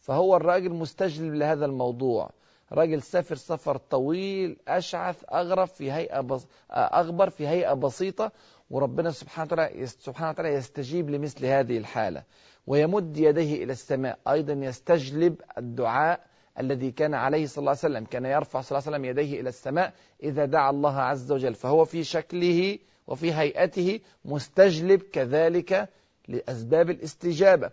فهو 0.00 0.36
الراجل 0.36 0.70
مستجلب 0.70 1.34
لهذا 1.34 1.66
الموضوع. 1.66 2.30
راجل 2.72 3.02
سافر 3.02 3.34
سفر 3.34 3.76
طويل 3.76 4.56
أشعث 4.68 5.24
أغرب 5.32 5.68
في 5.68 5.92
هيئة 5.92 6.20
بس 6.20 6.46
أغبر 6.70 7.30
في 7.30 7.48
هيئة 7.48 7.72
بسيطة 7.72 8.32
وربنا 8.70 9.10
سبحانه 9.10 9.48
وتعالى 9.52 9.86
سبحانه 9.86 10.30
وتعالى 10.30 10.54
يستجيب 10.54 11.10
لمثل 11.10 11.46
هذه 11.46 11.78
الحالة. 11.78 12.22
ويمد 12.66 13.16
يديه 13.16 13.64
إلى 13.64 13.72
السماء 13.72 14.18
أيضا 14.28 14.52
يستجلب 14.52 15.36
الدعاء 15.58 16.20
الذي 16.60 16.90
كان 16.90 17.14
عليه 17.14 17.46
صلى 17.46 17.58
الله 17.58 17.70
عليه 17.70 17.80
وسلم 17.80 18.04
كان 18.04 18.24
يرفع 18.24 18.60
صلى 18.60 18.78
الله 18.78 18.88
عليه 18.88 18.96
وسلم 18.98 19.04
يديه 19.10 19.40
إلى 19.40 19.48
السماء 19.48 19.92
إذا 20.22 20.44
دعا 20.44 20.70
الله 20.70 21.00
عز 21.00 21.32
وجل. 21.32 21.54
فهو 21.54 21.84
في 21.84 22.04
شكله 22.04 22.78
وفي 23.06 23.34
هيئته 23.34 24.00
مستجلب 24.24 25.02
كذلك 25.02 25.88
لأسباب 26.28 26.90
الاستجابة. 26.90 27.70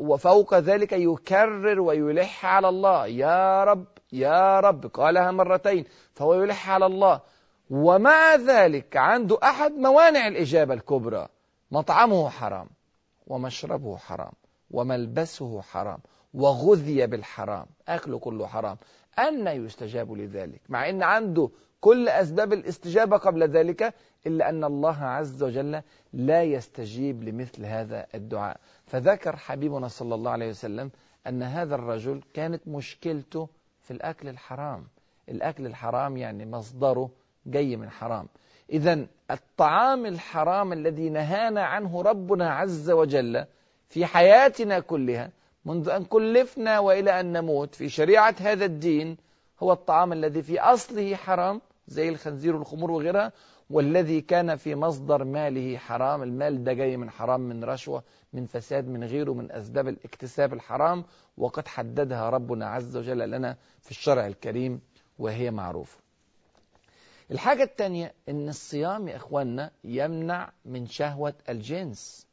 وفوق 0.00 0.58
ذلك 0.58 0.92
يكرر 0.92 1.80
ويلح 1.80 2.46
على 2.46 2.68
الله 2.68 3.06
يا 3.06 3.64
رب 3.64 3.86
يا 4.12 4.60
رب 4.60 4.86
قالها 4.86 5.30
مرتين 5.30 5.84
فهو 6.14 6.34
يلح 6.34 6.70
على 6.70 6.86
الله. 6.86 7.20
ومع 7.70 8.34
ذلك 8.34 8.96
عنده 8.96 9.38
أحد 9.42 9.72
موانع 9.72 10.28
الإجابة 10.28 10.74
الكبرى. 10.74 11.28
مطعمه 11.70 12.28
حرام 12.28 12.68
ومشربه 13.26 13.96
حرام 13.96 14.32
وملبسه 14.70 15.60
حرام 15.60 15.98
وغذي 16.34 17.06
بالحرام. 17.06 17.66
أكله 17.88 18.18
كله 18.18 18.46
حرام. 18.46 18.76
أن 19.18 19.46
يستجاب 19.46 20.12
لذلك 20.12 20.60
مع 20.68 20.88
أن 20.88 21.02
عنده 21.02 21.50
كل 21.80 22.08
أسباب 22.08 22.52
الاستجابة 22.52 23.16
قبل 23.16 23.42
ذلك 23.42 23.94
إلا 24.26 24.48
أن 24.48 24.64
الله 24.64 25.04
عز 25.04 25.42
وجل 25.42 25.82
لا 26.12 26.42
يستجيب 26.42 27.22
لمثل 27.22 27.64
هذا 27.64 28.06
الدعاء. 28.14 28.60
فذكر 28.86 29.36
حبيبنا 29.36 29.88
صلى 29.88 30.14
الله 30.14 30.30
عليه 30.30 30.48
وسلم 30.48 30.90
أن 31.26 31.42
هذا 31.42 31.74
الرجل 31.74 32.22
كانت 32.34 32.68
مشكلته 32.68 33.48
الأكل 33.92 34.28
الحرام. 34.28 34.86
الأكل 35.28 35.66
الحرام 35.66 36.16
يعني 36.16 36.46
مصدره 36.46 37.10
جاي 37.46 37.76
من 37.76 37.90
حرام. 37.90 38.28
إذا 38.72 39.06
الطعام 39.30 40.06
الحرام 40.06 40.72
الذي 40.72 41.10
نهانا 41.10 41.62
عنه 41.64 42.02
ربنا 42.02 42.50
عز 42.50 42.90
وجل 42.90 43.44
في 43.88 44.06
حياتنا 44.06 44.80
كلها 44.80 45.30
منذ 45.64 45.88
أن 45.88 46.04
كلفنا 46.04 46.78
وإلى 46.78 47.20
أن 47.20 47.32
نموت 47.32 47.74
في 47.74 47.88
شريعة 47.88 48.34
هذا 48.40 48.64
الدين 48.64 49.16
هو 49.62 49.72
الطعام 49.72 50.12
الذي 50.12 50.42
في 50.42 50.60
أصله 50.60 51.14
حرام 51.14 51.60
زي 51.86 52.08
الخنزير 52.08 52.56
والخمور 52.56 52.90
وغيرها 52.90 53.32
والذي 53.72 54.20
كان 54.20 54.56
في 54.56 54.74
مصدر 54.74 55.24
ماله 55.24 55.76
حرام 55.78 56.22
المال 56.22 56.64
ده 56.64 56.72
جاي 56.72 56.96
من 56.96 57.10
حرام 57.10 57.40
من 57.40 57.64
رشوة 57.64 58.02
من 58.32 58.46
فساد 58.46 58.88
من 58.88 59.04
غيره 59.04 59.32
من 59.32 59.52
أسباب 59.52 59.88
الاكتساب 59.88 60.52
الحرام 60.52 61.04
وقد 61.38 61.68
حددها 61.68 62.30
ربنا 62.30 62.66
عز 62.66 62.96
وجل 62.96 63.30
لنا 63.30 63.56
في 63.82 63.90
الشرع 63.90 64.26
الكريم 64.26 64.80
وهي 65.18 65.50
معروفة. 65.50 65.98
الحاجة 67.30 67.62
الثانية 67.62 68.14
إن 68.28 68.48
الصيام 68.48 69.08
يا 69.08 69.16
اخوانا 69.16 69.70
يمنع 69.84 70.52
من 70.64 70.86
شهوة 70.86 71.34
الجنس. 71.48 72.26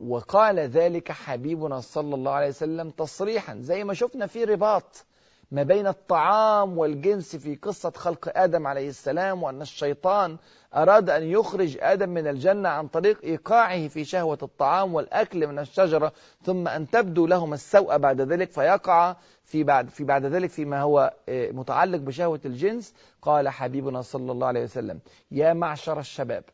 وقال 0.00 0.58
ذلك 0.60 1.12
حبيبنا 1.12 1.80
صلى 1.80 2.14
الله 2.14 2.32
عليه 2.32 2.48
وسلم 2.48 2.90
تصريحا 2.90 3.56
زي 3.60 3.84
ما 3.84 3.94
شفنا 3.94 4.26
في 4.26 4.44
رباط. 4.44 5.04
ما 5.52 5.62
بين 5.62 5.86
الطعام 5.86 6.78
والجنس 6.78 7.36
في 7.36 7.54
قصة 7.54 7.90
خلق 7.90 8.32
آدم 8.36 8.66
عليه 8.66 8.88
السلام 8.88 9.42
وأن 9.42 9.62
الشيطان 9.62 10.36
أراد 10.74 11.10
أن 11.10 11.22
يخرج 11.22 11.78
آدم 11.80 12.08
من 12.08 12.26
الجنة 12.26 12.68
عن 12.68 12.88
طريق 12.88 13.20
إيقاعه 13.24 13.88
في 13.88 14.04
شهوة 14.04 14.38
الطعام 14.42 14.94
والأكل 14.94 15.46
من 15.46 15.58
الشجرة 15.58 16.12
ثم 16.44 16.68
أن 16.68 16.90
تبدو 16.90 17.26
لهما 17.26 17.54
السوء 17.54 17.96
بعد 17.96 18.20
ذلك 18.20 18.50
فيقع 18.50 19.16
في 19.44 19.64
بعد, 19.64 19.88
في 19.88 20.04
بعد 20.04 20.24
ذلك 20.24 20.50
فيما 20.50 20.80
هو 20.80 21.12
متعلق 21.28 21.98
بشهوة 21.98 22.40
الجنس. 22.44 22.94
قال 23.22 23.48
حبيبنا 23.48 24.02
صلى 24.02 24.32
الله 24.32 24.46
عليه 24.46 24.64
وسلم 24.64 25.00
يا 25.30 25.52
معشر 25.52 26.00
الشباب 26.00 26.44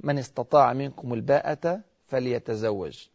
من 0.00 0.18
استطاع 0.18 0.72
منكم 0.72 1.14
الباءة 1.14 1.80
فليتزوج 2.06 3.06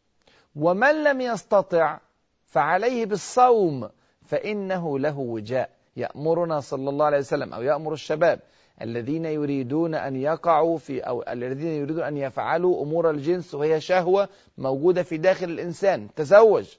ومن 0.55 1.03
لم 1.03 1.21
يستطع 1.21 1.99
فعليه 2.45 3.05
بالصوم 3.05 3.89
فإنه 4.25 4.99
له 4.99 5.19
وجاء. 5.19 5.69
يأمرنا 5.97 6.59
صلى 6.59 6.89
الله 6.89 7.05
عليه 7.05 7.17
وسلم 7.17 7.53
أو 7.53 7.61
يأمر 7.61 7.93
الشباب 7.93 8.39
الذين 8.81 9.25
يريدون 9.25 9.95
أن 9.95 10.15
يقعوا 10.15 10.77
في 10.77 10.99
أو 10.99 11.23
الذين 11.27 11.67
يريدون 11.67 12.03
أن 12.03 12.17
يفعلوا 12.17 12.83
أمور 12.83 13.09
الجنس 13.09 13.55
وهي 13.55 13.81
شهوة 13.81 14.29
موجودة 14.57 15.03
في 15.03 15.17
داخل 15.17 15.49
الإنسان. 15.49 16.07
تزوج. 16.15 16.75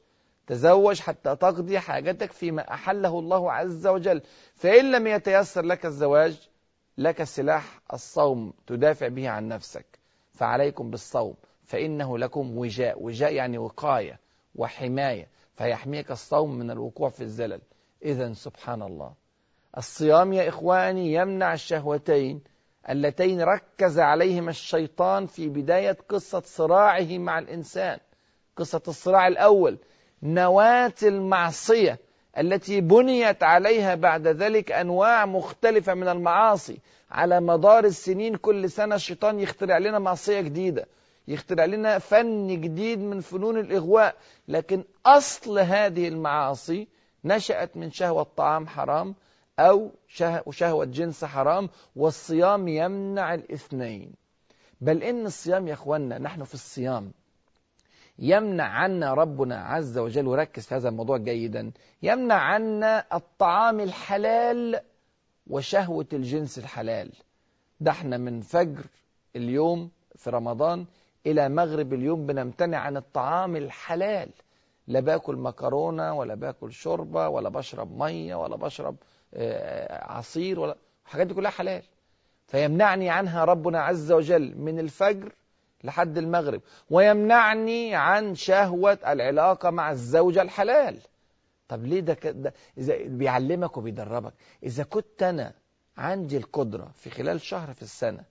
تزوج 0.46 1.00
حتى 1.00 1.36
تقضي 1.36 1.78
حاجتك 1.78 2.32
فيما 2.32 2.72
أحله 2.72 3.18
الله 3.18 3.52
عز 3.52 3.86
وجل. 3.86 4.20
فإن 4.54 4.92
لم 4.92 5.06
يتيسر 5.06 5.62
لك 5.62 5.86
الزواج 5.86 6.48
لك 6.98 7.22
سلاح 7.22 7.80
الصوم 7.92 8.52
تدافع 8.66 9.08
به 9.08 9.28
عن 9.28 9.48
نفسك. 9.48 9.86
فعليكم 10.32 10.90
بالصوم. 10.90 11.34
فإنه 11.64 12.18
لكم 12.18 12.58
وجاء. 12.58 13.02
وجاء 13.02 13.32
يعني 13.34 13.58
وقاية 13.58 14.18
وحماية. 14.54 15.28
فيحميك 15.56 16.10
الصوم 16.10 16.58
من 16.58 16.70
الوقوع 16.70 17.08
في 17.08 17.20
الزلل. 17.20 17.60
إذا 18.04 18.32
سبحان 18.32 18.82
الله 18.82 19.12
الصيام 19.78 20.32
يا 20.32 20.48
إخواني 20.48 21.14
يمنع 21.14 21.52
الشهوتين 21.52 22.40
اللتين 22.88 23.42
ركز 23.42 23.98
عليهما 23.98 24.50
الشيطان 24.50 25.26
في 25.26 25.48
بداية 25.48 25.96
قصة 26.08 26.42
صراعه 26.46 27.18
مع 27.18 27.38
الإنسان. 27.38 27.98
قصة 28.56 28.82
الصراع 28.88 29.28
الأول 29.28 29.78
نواة 30.22 30.94
المعصية 31.02 31.98
التي 32.38 32.80
بنيت 32.80 33.42
عليها 33.42 33.94
بعد 33.94 34.26
ذلك 34.26 34.72
أنواع 34.72 35.26
مختلفة 35.26 35.94
من 35.94 36.08
المعاصي. 36.08 36.78
على 37.10 37.40
مدار 37.40 37.84
السنين 37.84 38.36
كل 38.36 38.70
سنة 38.70 38.94
الشيطان 38.94 39.40
يخترع 39.40 39.78
لنا 39.78 39.98
معصية 39.98 40.40
جديدة. 40.40 40.86
يخترع 41.28 41.64
لنا 41.64 41.98
فن 41.98 42.60
جديد 42.60 42.98
من 42.98 43.20
فنون 43.20 43.58
الإغواء. 43.58 44.16
لكن 44.48 44.84
أصل 45.06 45.58
هذه 45.58 46.08
المعاصي 46.08 46.88
نشأت 47.24 47.76
من 47.76 47.90
شهوة 47.90 48.22
طعام 48.36 48.66
حرام 48.66 49.14
أو 49.58 49.90
شهوة 50.50 50.84
جنس 50.84 51.24
حرام 51.24 51.68
والصيام 51.96 52.68
يمنع 52.68 53.34
الاثنين. 53.34 54.12
بل 54.80 55.02
إن 55.02 55.26
الصيام 55.26 55.68
يا 55.68 55.72
أخوانا 55.72 56.18
نحن 56.18 56.44
في 56.44 56.54
الصيام. 56.54 57.12
يمنع 58.18 58.64
عنا 58.64 59.14
ربنا 59.14 59.56
عز 59.56 59.98
وجل 59.98 60.26
وركز 60.26 60.66
في 60.66 60.74
هذا 60.74 60.88
الموضوع 60.88 61.16
جيدا. 61.16 61.72
يمنع 62.02 62.34
عنا 62.34 63.06
الطعام 63.14 63.80
الحلال 63.80 64.80
وشهوة 65.46 66.06
الجنس 66.12 66.58
الحلال. 66.58 67.12
ده 67.80 67.90
إحنا 67.90 68.16
من 68.16 68.40
فجر 68.40 68.84
اليوم 69.36 69.90
في 70.16 70.30
رمضان 70.30 70.86
إلى 71.26 71.48
مغرب 71.48 71.92
اليوم 71.92 72.26
بنمتنع 72.26 72.78
عن 72.78 72.96
الطعام 72.96 73.56
الحلال. 73.56 74.28
لا 74.86 75.00
باكل 75.00 75.36
مكرونة 75.36 76.14
ولا 76.14 76.34
باكل 76.34 76.72
شوربة 76.72 77.28
ولا 77.28 77.48
بشرب 77.48 77.98
مية 77.98 78.34
ولا 78.34 78.56
بشرب 78.56 78.96
عصير 79.90 80.60
ولا 80.60 80.76
الحاجات 81.06 81.26
دي 81.26 81.34
كلها 81.34 81.50
حلال. 81.50 81.82
فيمنعني 82.46 83.10
عنها 83.10 83.44
ربنا 83.44 83.80
عز 83.80 84.12
وجل 84.12 84.58
من 84.58 84.78
الفجر 84.78 85.32
لحد 85.84 86.18
المغرب 86.18 86.60
ويمنعني 86.90 87.94
عن 87.94 88.34
شهوة 88.34 88.98
العلاقة 89.06 89.70
مع 89.70 89.90
الزوجة 89.90 90.42
الحلال. 90.42 90.98
طب 91.68 91.84
ليه 91.84 92.00
ده, 92.00 92.16
ده 92.30 92.54
إذا 92.78 92.96
بيعلمك 93.06 93.76
وبيدربك. 93.76 94.32
إذا 94.62 94.84
كنت 94.84 95.22
أنا 95.22 95.52
عندي 95.96 96.36
القدرة 96.36 96.90
في 96.94 97.10
خلال 97.10 97.40
شهر 97.40 97.72
في 97.72 97.82
السنة 97.82 98.24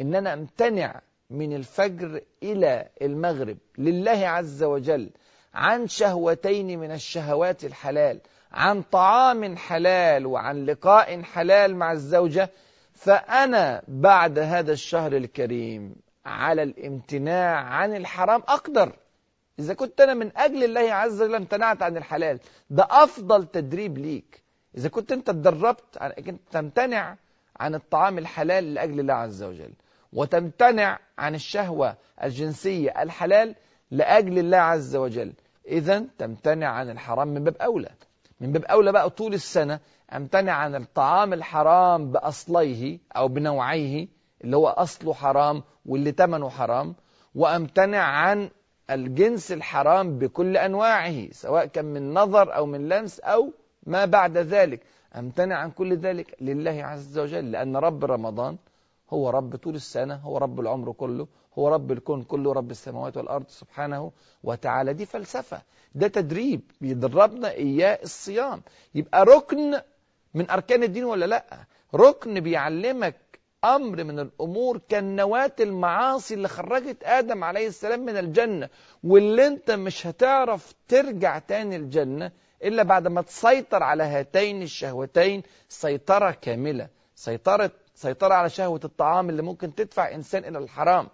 إن 0.00 0.14
أنا 0.14 0.32
أمتنع 0.32 1.00
من 1.30 1.56
الفجر 1.56 2.20
إلى 2.42 2.88
المغرب 3.02 3.56
لله 3.78 4.28
عز 4.28 4.62
وجل 4.62 5.10
عن 5.54 5.86
شهوتين 5.88 6.78
من 6.78 6.90
الشهوات 6.92 7.64
الحلال 7.64 8.20
عن 8.52 8.82
طعام 8.82 9.56
حلال 9.56 10.26
وعن 10.26 10.66
لقاء 10.66 11.22
حلال 11.22 11.76
مع 11.76 11.92
الزوجة. 11.92 12.50
فأنا 12.92 13.82
بعد 13.88 14.38
هذا 14.38 14.72
الشهر 14.72 15.16
الكريم 15.16 15.96
على 16.26 16.62
الامتناع 16.62 17.56
عن 17.56 17.96
الحرام 17.96 18.42
أقدر. 18.48 18.92
إذا 19.58 19.74
كنت 19.74 20.00
أنا 20.00 20.14
من 20.14 20.36
أجل 20.36 20.64
الله 20.64 20.92
عز 20.92 21.22
وجل 21.22 21.34
امتنعت 21.34 21.82
عن 21.82 21.96
الحلال 21.96 22.40
ده 22.70 22.86
أفضل 22.90 23.46
تدريب 23.46 23.98
ليك. 23.98 24.42
إذا 24.76 24.88
كنت 24.88 25.12
أنت 25.12 25.28
اتدربت 25.28 25.98
تمتنع 26.50 27.16
عن 27.60 27.74
الطعام 27.74 28.18
الحلال 28.18 28.74
لأجل 28.74 29.00
الله 29.00 29.14
عز 29.14 29.42
وجل. 29.42 29.72
وتمتنع 30.12 30.98
عن 31.18 31.34
الشهوة 31.34 31.96
الجنسية 32.24 33.02
الحلال 33.02 33.54
لأجل 33.90 34.38
الله 34.38 34.56
عز 34.56 34.96
وجل. 34.96 35.32
إذا 35.68 36.04
تمتنع 36.18 36.68
عن 36.68 36.90
الحرام 36.90 37.28
من 37.28 37.44
باب 37.44 37.56
أولى. 37.56 37.90
من 38.40 38.52
باب 38.52 38.64
أولى 38.64 38.92
بقى 38.92 39.10
طول 39.10 39.34
السنة 39.34 39.80
أمتنع 40.16 40.52
عن 40.52 40.74
الطعام 40.74 41.32
الحرام 41.32 42.12
بأصليه 42.12 42.98
أو 43.16 43.28
بنوعيه 43.28 44.08
اللي 44.44 44.56
هو 44.56 44.68
أصله 44.68 45.14
حرام 45.14 45.62
واللي 45.86 46.12
تمنه 46.12 46.48
حرام 46.48 46.94
وأمتنع 47.34 48.02
عن 48.02 48.50
الجنس 48.90 49.52
الحرام 49.52 50.18
بكل 50.18 50.56
أنواعه 50.56 51.30
سواء 51.32 51.66
كان 51.66 51.84
من 51.84 52.14
نظر 52.14 52.56
أو 52.56 52.66
من 52.66 52.88
لمس 52.88 53.20
أو 53.20 53.52
ما 53.86 54.04
بعد 54.04 54.38
ذلك. 54.38 54.80
أمتنع 55.16 55.56
عن 55.58 55.70
كل 55.70 55.96
ذلك 55.96 56.36
لله 56.40 56.84
عز 56.84 57.18
وجل 57.18 57.52
لأن 57.52 57.76
رب 57.76 58.04
رمضان 58.04 58.56
هو 59.10 59.30
رب 59.30 59.56
طول 59.56 59.74
السنة 59.74 60.14
هو 60.14 60.38
رب 60.38 60.60
العمر 60.60 60.92
كله 60.92 61.26
هو 61.58 61.68
رب 61.68 61.92
الكون 61.92 62.22
كله 62.22 62.52
رب 62.52 62.70
السماوات 62.70 63.16
والأرض 63.16 63.48
سبحانه 63.48 64.12
وتعالى. 64.44 64.92
دي 64.92 65.06
فلسفة 65.06 65.62
ده 65.94 66.08
تدريب 66.08 66.60
بيدربنا 66.80 67.50
إياه 67.50 67.98
الصيام. 68.02 68.62
يبقى 68.94 69.24
ركن 69.24 69.80
من 70.34 70.50
أركان 70.50 70.82
الدين 70.82 71.04
ولا 71.04 71.24
لأ؟ 71.26 71.44
ركن 71.94 72.40
بيعلمك 72.40 73.16
أمر 73.64 74.04
من 74.04 74.18
الأمور 74.18 74.80
كالنواة 74.88 75.52
المعاصي 75.60 76.34
اللي 76.34 76.48
خرجت 76.48 77.04
آدم 77.04 77.44
عليه 77.44 77.66
السلام 77.66 78.00
من 78.04 78.16
الجنة 78.16 78.68
واللي 79.04 79.46
أنت 79.46 79.70
مش 79.70 80.06
هتعرف 80.06 80.74
ترجع 80.88 81.38
تاني 81.38 81.76
الجنة 81.76 82.32
إلا 82.64 82.82
بعد 82.82 83.08
ما 83.08 83.22
تسيطر 83.22 83.82
على 83.82 84.02
هاتين 84.02 84.62
الشهوتين 84.62 85.42
سيطرة 85.68 86.30
كاملة. 86.30 86.88
سيطرة 87.14 87.70
سيطرة 87.98 88.34
على 88.34 88.50
شهوة 88.50 88.80
الطعام 88.84 89.30
اللي 89.30 89.42
ممكن 89.42 89.74
تدفع 89.74 90.14
إنسان 90.14 90.44
إلى 90.44 90.58
الحرام. 90.58 91.08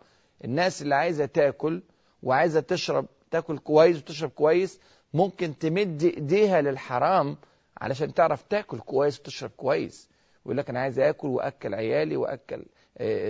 الناس 0.44 0.82
اللي 0.82 0.94
عايزة 0.94 1.26
تاكل 1.26 1.82
وعايزة 2.22 2.60
تشرب 2.60 3.06
تاكل 3.30 3.58
كويس 3.58 3.96
وتشرب 3.98 4.30
كويس 4.30 4.80
ممكن 5.14 5.58
تمد 5.58 6.02
إيديها 6.02 6.60
للحرام 6.60 7.36
علشان 7.80 8.14
تعرف 8.14 8.42
تاكل 8.42 8.78
كويس 8.78 9.20
وتشرب 9.20 9.50
كويس. 9.56 10.08
ويقول 10.44 10.56
لك 10.56 10.70
أنا 10.70 10.80
عايز 10.80 10.98
آكل 10.98 11.28
وأكل 11.28 11.74
عيالي 11.74 12.16
وأكل 12.16 12.64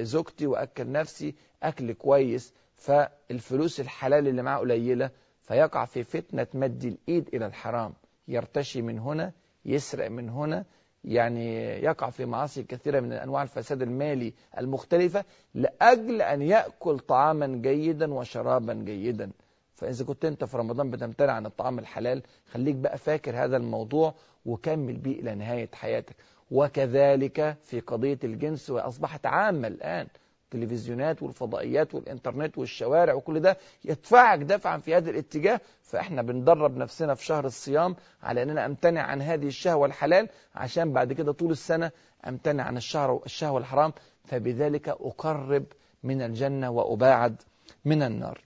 زوجتي 0.02 0.46
وأكل 0.46 0.92
نفسي 0.92 1.34
أكل 1.62 1.92
كويس. 1.92 2.52
فالفلوس 2.76 3.80
الحلال 3.80 4.28
اللي 4.28 4.42
معاه 4.42 4.58
قليلة 4.58 5.10
فيقع 5.42 5.84
في 5.84 6.04
فتنة 6.04 6.46
مد 6.54 6.84
الإيد 6.84 7.28
إلى 7.34 7.46
الحرام. 7.46 7.92
يرتشي 8.28 8.82
من 8.82 8.98
هنا 8.98 9.32
يسرق 9.64 10.10
من 10.10 10.28
هنا 10.28 10.64
يعني 11.04 11.56
يقع 11.82 12.10
في 12.10 12.24
معاصي 12.24 12.62
كثيرة 12.62 13.00
من 13.00 13.12
أنواع 13.12 13.42
الفساد 13.42 13.82
المالي 13.82 14.32
المختلفة 14.58 15.24
لأجل 15.54 16.22
أن 16.22 16.42
يأكل 16.42 16.98
طعاما 16.98 17.46
جيدا 17.46 18.14
وشرابا 18.14 18.74
جيدا. 18.74 19.30
فإذا 19.74 20.04
كنت 20.04 20.24
أنت 20.24 20.44
في 20.44 20.56
رمضان 20.56 20.90
بتمتنع 20.90 21.32
عن 21.32 21.46
الطعام 21.46 21.78
الحلال 21.78 22.22
خليك 22.52 22.74
بقى 22.74 22.98
فاكر 22.98 23.44
هذا 23.44 23.56
الموضوع 23.56 24.14
وكمل 24.46 24.96
بيه 24.96 25.20
إلى 25.20 25.34
نهاية 25.34 25.68
حياتك. 25.74 26.16
وكذلك 26.50 27.56
في 27.62 27.80
قضية 27.80 28.18
الجنس 28.24 28.70
وأصبحت 28.70 29.26
عامة 29.26 29.68
الآن 29.68 30.06
التلفزيونات 30.54 31.22
والفضائيات 31.22 31.94
والإنترنت 31.94 32.58
والشوارع 32.58 33.14
وكل 33.14 33.40
ده 33.40 33.56
يدفعك 33.84 34.38
دفعا 34.38 34.78
في 34.78 34.94
هذا 34.96 35.10
الاتجاه 35.10 35.60
فإحنا 35.82 36.22
بندرب 36.22 36.76
نفسنا 36.76 37.14
في 37.14 37.24
شهر 37.24 37.44
الصيام 37.46 37.96
على 38.22 38.42
أننا 38.42 38.66
أمتنع 38.66 39.02
عن 39.02 39.22
هذه 39.22 39.46
الشهوة 39.46 39.86
الحلال 39.86 40.28
عشان 40.54 40.92
بعد 40.92 41.12
كده 41.12 41.32
طول 41.32 41.50
السنة 41.50 41.90
أمتنع 42.28 42.62
عن 42.64 42.76
الشهر 42.76 43.20
الشهوة 43.26 43.58
الحرام. 43.60 43.92
فبذلك 44.24 44.88
أقرب 44.88 45.64
من 46.02 46.22
الجنة 46.22 46.70
وأباعد 46.70 47.42
من 47.84 48.02
النار. 48.02 48.40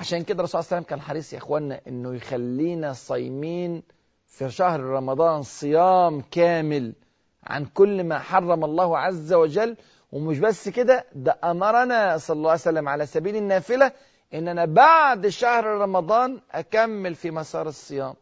عشان 0.00 0.22
كده 0.22 0.38
الرسول 0.38 0.48
صلى 0.64 0.68
الله 0.68 0.76
عليه 0.76 0.82
وسلم 0.86 0.90
كان 0.90 1.00
حريص 1.08 1.32
يا 1.32 1.38
إخواننا 1.38 1.80
أنه 1.88 2.14
يخلينا 2.14 2.92
صايمين 2.92 3.82
في 4.26 4.50
شهر 4.50 4.80
رمضان 4.80 5.42
صيام 5.42 6.20
كامل 6.30 6.92
عن 7.44 7.64
كل 7.64 8.04
ما 8.04 8.18
حرم 8.18 8.64
الله 8.64 8.98
عز 8.98 9.32
وجل 9.32 9.76
ومش 10.12 10.38
بس 10.38 10.68
كده 10.68 11.04
ده 11.14 11.38
أمرنا 11.44 12.18
صلى 12.18 12.36
الله 12.36 12.50
عليه 12.50 12.60
وسلم 12.60 12.88
على 12.88 13.06
سبيل 13.06 13.36
النافلة 13.36 13.92
إن 14.34 14.48
أنا 14.48 14.64
بعد 14.64 15.28
شهر 15.28 15.64
رمضان 15.64 16.40
أكمل 16.52 17.14
في 17.14 17.30
مسار 17.30 17.68
الصيام. 17.68 18.14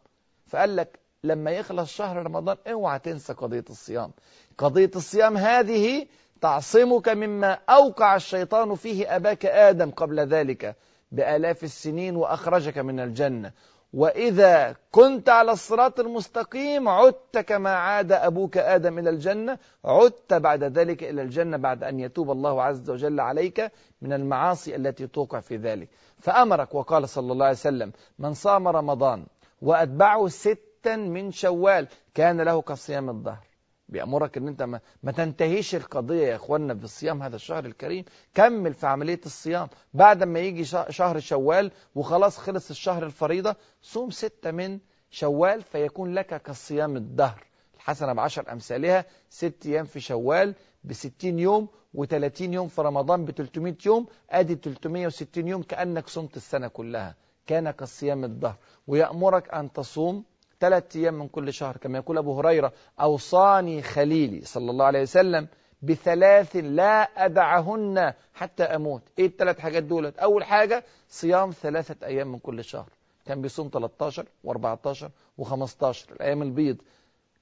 فقال 0.46 0.76
لك 0.76 0.98
لما 1.24 1.50
يخلص 1.50 1.92
شهر 1.92 2.16
رمضان 2.16 2.56
اوعى 2.72 2.98
تنسى 2.98 3.32
قضية 3.32 3.64
الصيام. 3.70 4.10
قضية 4.58 4.90
الصيام 4.96 5.36
هذه 5.36 6.06
تعصمك 6.40 7.08
مما 7.08 7.58
أوقع 7.70 8.16
الشيطان 8.16 8.74
فيه 8.74 9.16
أباك 9.16 9.46
آدم 9.46 9.90
قبل 9.90 10.20
ذلك 10.20 10.76
بآلاف 11.12 11.64
السنين 11.64 12.16
وأخرجك 12.16 12.78
من 12.78 13.00
الجنة. 13.00 13.52
وإذا 13.92 14.76
كنت 14.90 15.28
على 15.28 15.52
الصراط 15.52 16.00
المستقيم 16.00 16.88
عدت 16.88 17.38
كما 17.38 17.70
عاد 17.70 18.12
أبوك 18.12 18.56
آدم 18.56 18.98
إلى 18.98 19.10
الجنة 19.10 19.58
عدت 19.84 20.34
بعد 20.34 20.64
ذلك 20.64 21.04
إلى 21.04 21.22
الجنة 21.22 21.56
بعد 21.56 21.84
أن 21.84 22.00
يتوب 22.00 22.30
الله 22.30 22.62
عز 22.62 22.90
وجل 22.90 23.20
عليك 23.20 23.72
من 24.02 24.12
المعاصي 24.12 24.76
التي 24.76 25.06
توقع 25.06 25.40
في 25.40 25.56
ذلك. 25.56 25.88
فأمرك 26.18 26.74
وقال 26.74 27.08
صلى 27.08 27.32
الله 27.32 27.46
عليه 27.46 27.56
وسلم 27.56 27.92
من 28.18 28.34
صام 28.34 28.68
رمضان 28.68 29.26
وأتبعه 29.62 30.28
ستا 30.28 30.96
من 30.96 31.32
شوال 31.32 31.88
كان 32.14 32.40
له 32.40 32.62
كصيام 32.62 33.08
الظهر 33.08 33.47
بيأمرك 33.88 34.36
إن 34.36 34.48
أنت 34.48 34.62
ما, 34.62 34.80
ما 35.02 35.12
تنتهيش 35.12 35.74
القضية 35.74 36.26
يا 36.26 36.36
اخوانا 36.36 36.74
في 36.74 36.84
الصيام 36.84 37.22
هذا 37.22 37.36
الشهر 37.36 37.64
الكريم. 37.64 38.04
كمل 38.34 38.74
في 38.74 38.86
عملية 38.86 39.20
الصيام. 39.26 39.68
بعد 39.94 40.22
ما 40.24 40.38
يجي 40.40 40.64
شهر 40.88 41.20
شوال 41.20 41.70
وخلاص 41.94 42.38
خلص 42.38 42.70
الشهر 42.70 43.02
الفريضة 43.06 43.56
صوم 43.82 44.10
ستة 44.10 44.50
من 44.50 44.78
شوال 45.10 45.62
فيكون 45.62 46.14
لك 46.14 46.42
كصيام 46.42 46.96
الدهر. 46.96 47.46
الحسنة 47.76 48.12
بعشر 48.12 48.52
أمثالها. 48.52 49.04
ست 49.30 49.66
أيام 49.66 49.84
في 49.84 50.00
شوال 50.00 50.54
بستين 50.84 51.38
يوم 51.38 51.68
و30 51.96 52.40
يوم 52.40 52.68
في 52.68 52.80
رمضان 52.82 53.24
ب 53.24 53.30
300 53.30 53.76
يوم. 53.86 54.06
أدي 54.30 54.54
360 54.54 55.48
يوم 55.48 55.62
كأنك 55.62 56.08
صمت 56.08 56.36
السنة 56.36 56.68
كلها. 56.68 57.14
كان 57.46 57.70
كصيام 57.70 58.24
الدهر. 58.24 58.56
ويأمرك 58.86 59.54
أن 59.54 59.72
تصوم 59.72 60.24
ثلاث 60.60 60.96
أيام 60.96 61.14
من 61.14 61.28
كل 61.28 61.52
شهر 61.52 61.76
كما 61.76 61.98
يقول 61.98 62.18
أبو 62.18 62.38
هريرة 62.38 62.72
أوصاني 63.00 63.82
خليلي 63.82 64.44
صلى 64.44 64.70
الله 64.70 64.84
عليه 64.84 65.02
وسلم 65.02 65.48
بثلاث 65.82 66.56
لا 66.56 67.02
أدعهن 67.02 68.12
حتى 68.34 68.62
أموت. 68.62 69.02
إيه 69.18 69.26
الثلاث 69.26 69.58
حاجات 69.58 69.82
دولت؟ 69.82 70.18
أول 70.18 70.44
حاجة 70.44 70.84
صيام 71.08 71.50
ثلاثة 71.50 72.06
أيام 72.06 72.32
من 72.32 72.38
كل 72.38 72.64
شهر. 72.64 72.88
كان 73.26 73.42
بيصوم 73.42 73.70
13 73.72 74.26
و14 74.46 75.08
و15 75.42 76.12
الأيام 76.12 76.42
البيض. 76.42 76.76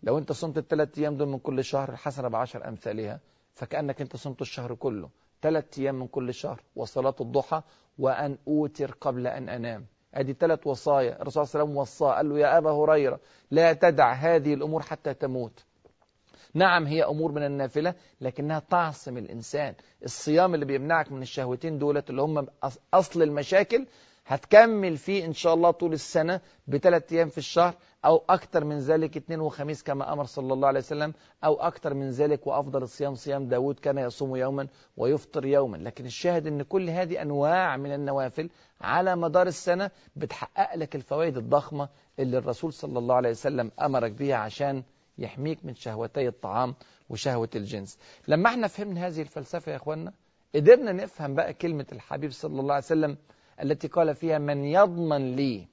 لو 0.03 0.19
أنت 0.19 0.33
صمت 0.33 0.59
الثلاث 0.59 0.99
أيام 0.99 1.17
دول 1.17 1.29
من 1.29 1.39
كل 1.39 1.65
شهر 1.65 1.89
الحسنة 1.89 2.29
بعشر 2.29 2.69
أمثالها. 2.69 3.21
فكأنك 3.55 4.01
أنت 4.01 4.17
صمت 4.17 4.43
الشهر 4.43 4.75
كله. 4.75 5.09
ثلاث 5.43 5.79
أيام 5.79 5.95
من 5.95 6.07
كل 6.07 6.35
شهر 6.35 6.63
وصلاة 6.77 7.15
الضحى 7.21 7.63
وأن 7.99 8.39
أوتر 8.49 8.91
قبل 9.01 9.27
أن 9.27 9.49
أنام. 9.49 9.87
ادي 10.15 10.33
ثلاث 10.33 10.67
وصايا. 10.67 11.23
الرسول 11.23 11.47
صلى 11.47 11.63
الله 11.63 11.63
عليه 11.63 11.65
وسلم 11.65 11.77
وصاه 11.77 12.15
قال 12.15 12.29
له 12.29 12.39
يا 12.39 12.59
أبا 12.59 12.71
هريرة 12.71 13.21
لا 13.51 13.73
تدع 13.73 14.13
هذه 14.13 14.55
الأمور 14.55 14.83
حتى 14.83 15.15
تموت. 15.15 15.65
نعم 16.55 16.87
هي 16.87 17.05
أمور 17.05 17.33
من 17.33 17.43
النافلة 17.43 17.95
لكنها 18.21 18.59
تعصم 18.59 19.19
الإنسان. 19.19 19.75
الصيام 20.05 20.55
اللي 20.55 20.65
بيمنعك 20.67 21.13
من 21.13 21.23
الشهوتين 21.23 21.79
دولت 21.79 22.11
اللي 22.11 22.23
هم 22.23 22.47
أصل 22.95 23.23
المشاكل 23.23 23.87
هتكمل 24.27 24.97
فيه 24.97 25.25
إن 25.27 25.33
شاء 25.33 25.55
الله 25.55 25.71
طول 25.71 25.93
السنة 25.93 26.41
بثلاث 26.67 27.13
أيام 27.13 27.29
في 27.29 27.39
الشهر 27.39 27.75
أو 28.05 28.25
أكثر 28.29 28.65
من 28.65 28.79
ذلك 28.79 29.17
اثنين 29.17 29.41
وخميس 29.41 29.83
كما 29.83 30.13
أمر 30.13 30.25
صلى 30.25 30.53
الله 30.53 30.69
عليه 30.69 30.81
وسلم 30.81 31.15
أو 31.45 31.55
أكثر 31.55 31.95
من 31.95 32.11
ذلك 32.11 32.47
وأفضل 32.47 32.83
الصيام 32.83 33.15
صيام 33.15 33.49
داود 33.49 33.79
كان 33.79 33.99
يصوم 33.99 34.37
يوما 34.37 34.67
ويفطر 34.97 35.47
يوما. 35.47 35.77
لكن 35.77 36.07
الشاهد 36.07 36.47
أن 36.47 36.63
كل 36.63 36.91
هذه 36.91 37.23
أنواع 37.23 37.77
من 37.77 37.95
النوافل 37.95 38.51
على 38.81 39.17
مدار 39.17 39.47
السنة 39.47 39.91
بتحقق 40.17 40.75
لك 40.77 40.97
الفوائد 40.97 41.37
الضخمة 41.37 41.89
اللي 42.19 42.39
الرسول 42.39 42.73
صلى 42.73 42.99
الله 42.99 43.15
عليه 43.15 43.31
وسلم 43.31 43.71
أمرك 43.81 44.13
بها 44.13 44.37
عشان 44.37 44.83
يحميك 45.19 45.59
من 45.65 45.75
شهوتي 45.75 46.29
الطعام 46.29 46.75
وشهوة 47.09 47.51
الجنس. 47.57 47.99
لما 48.29 48.51
إحنا 48.51 48.67
فهمنا 48.67 49.07
هذه 49.07 49.21
الفلسفة 49.23 49.73
يا 49.73 49.77
أخوانا 49.77 50.13
قدرنا 50.55 50.93
نفهم 50.93 51.35
بقى 51.35 51.55
كلمة 51.55 51.87
الحبيب 51.93 52.31
صلى 52.33 52.61
الله 52.61 52.75
عليه 52.75 52.85
وسلم 52.85 53.17
التي 53.63 53.89
قال 53.89 54.15
فيها 54.15 54.39
من 54.39 54.65
يضمن 54.65 55.37
لي 55.37 55.67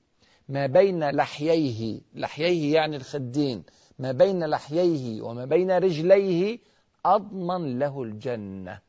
ما 0.50 0.66
بين 0.66 1.10
لحييه 1.10 2.02
لحييه 2.16 2.74
يعني 2.74 2.96
الخدين 2.96 3.64
ما 4.00 4.12
بين 4.12 4.44
لحييه 4.44 5.22
وما 5.22 5.46
بين 5.46 5.72
رجليه 5.72 6.60
أضمن 7.06 7.80
له 7.80 8.04
الجنة. 8.04 8.80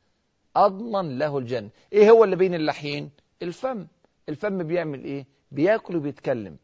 أضمن 0.57 1.19
له 1.19 1.39
الجنة. 1.39 1.69
إيه 1.93 2.11
هو 2.11 2.25
اللي 2.25 2.37
بين 2.37 2.55
اللحيين؟ 2.55 3.11
الفم. 3.43 3.87
الفم 4.29 4.63
بيعمل 4.63 5.05
إيه؟ 5.05 5.27
بياكل 5.53 5.97
وبيتكلم. 5.97 6.57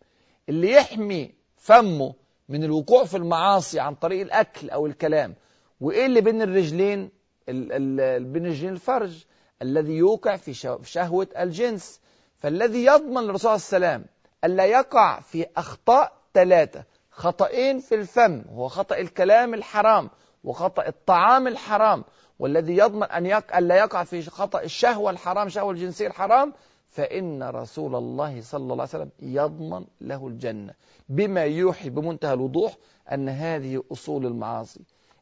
اللي 0.49 0.73
يحمي 0.73 1.35
فمه 1.57 2.14
من 2.49 2.64
الوقوع 2.64 3.05
في 3.05 3.16
المعاصي 3.16 3.81
عن 3.81 3.95
طريق 3.95 4.21
الأكل 4.21 4.71
أو 4.71 4.87
الكلام. 4.87 5.35
وإيه 5.81 6.07
اللي 6.07 6.21
بين 6.21 6.43
الرجلين؟ 6.43 7.11
بين 7.49 8.47
الرجلين 8.47 8.73
الفرج 8.73 9.25
الذي 9.62 9.93
يوقع 9.93 10.37
في 10.37 10.55
شهوة 10.85 11.29
الجنس. 11.38 12.01
فالذي 12.40 12.85
يضمن 12.85 13.22
للرسول 13.22 13.50
عليه 13.50 13.61
وسلم 13.61 14.05
ألا 14.44 14.64
يقع 14.64 15.20
في 15.20 15.46
أخطاء 15.57 16.12
ثلاثة 16.35 16.85
خطأين 17.11 17.79
في 17.79 17.94
الفم 17.94 18.44
هو 18.53 18.68
خطأ 18.68 18.96
الكلام 18.96 19.55
الحرام 19.55 20.11
وخطأ 20.44 20.87
الطعام 20.87 21.48
الحرام 21.48 22.05
والذي 22.38 22.76
يضمن 22.76 23.03
أن 23.03 23.26
يق... 23.26 23.57
ألا 23.57 23.76
يقع 23.76 24.05
في 24.05 24.22
خطأ 24.22 24.61
الشهوة 24.62 25.11
الحرام 25.11 25.48
شهوة 25.48 25.70
الجنسية 25.70 26.07
الحرام 26.07 26.53
فإن 26.88 27.42
رسول 27.42 27.94
الله 27.94 28.40
صلى 28.40 28.62
الله 28.62 28.74
عليه 28.74 28.83
وسلم 28.83 29.11
يضمن 29.20 29.85
له 30.00 30.29
الجنة. 30.29 30.74
بما 31.09 31.44
يوحي 31.44 31.90
بمنتهى 31.90 32.33
الوضوح 32.33 32.76
أن 33.12 33.29
هذه 33.29 33.83
أصول 33.92 34.26
المعاصي. 34.26 34.81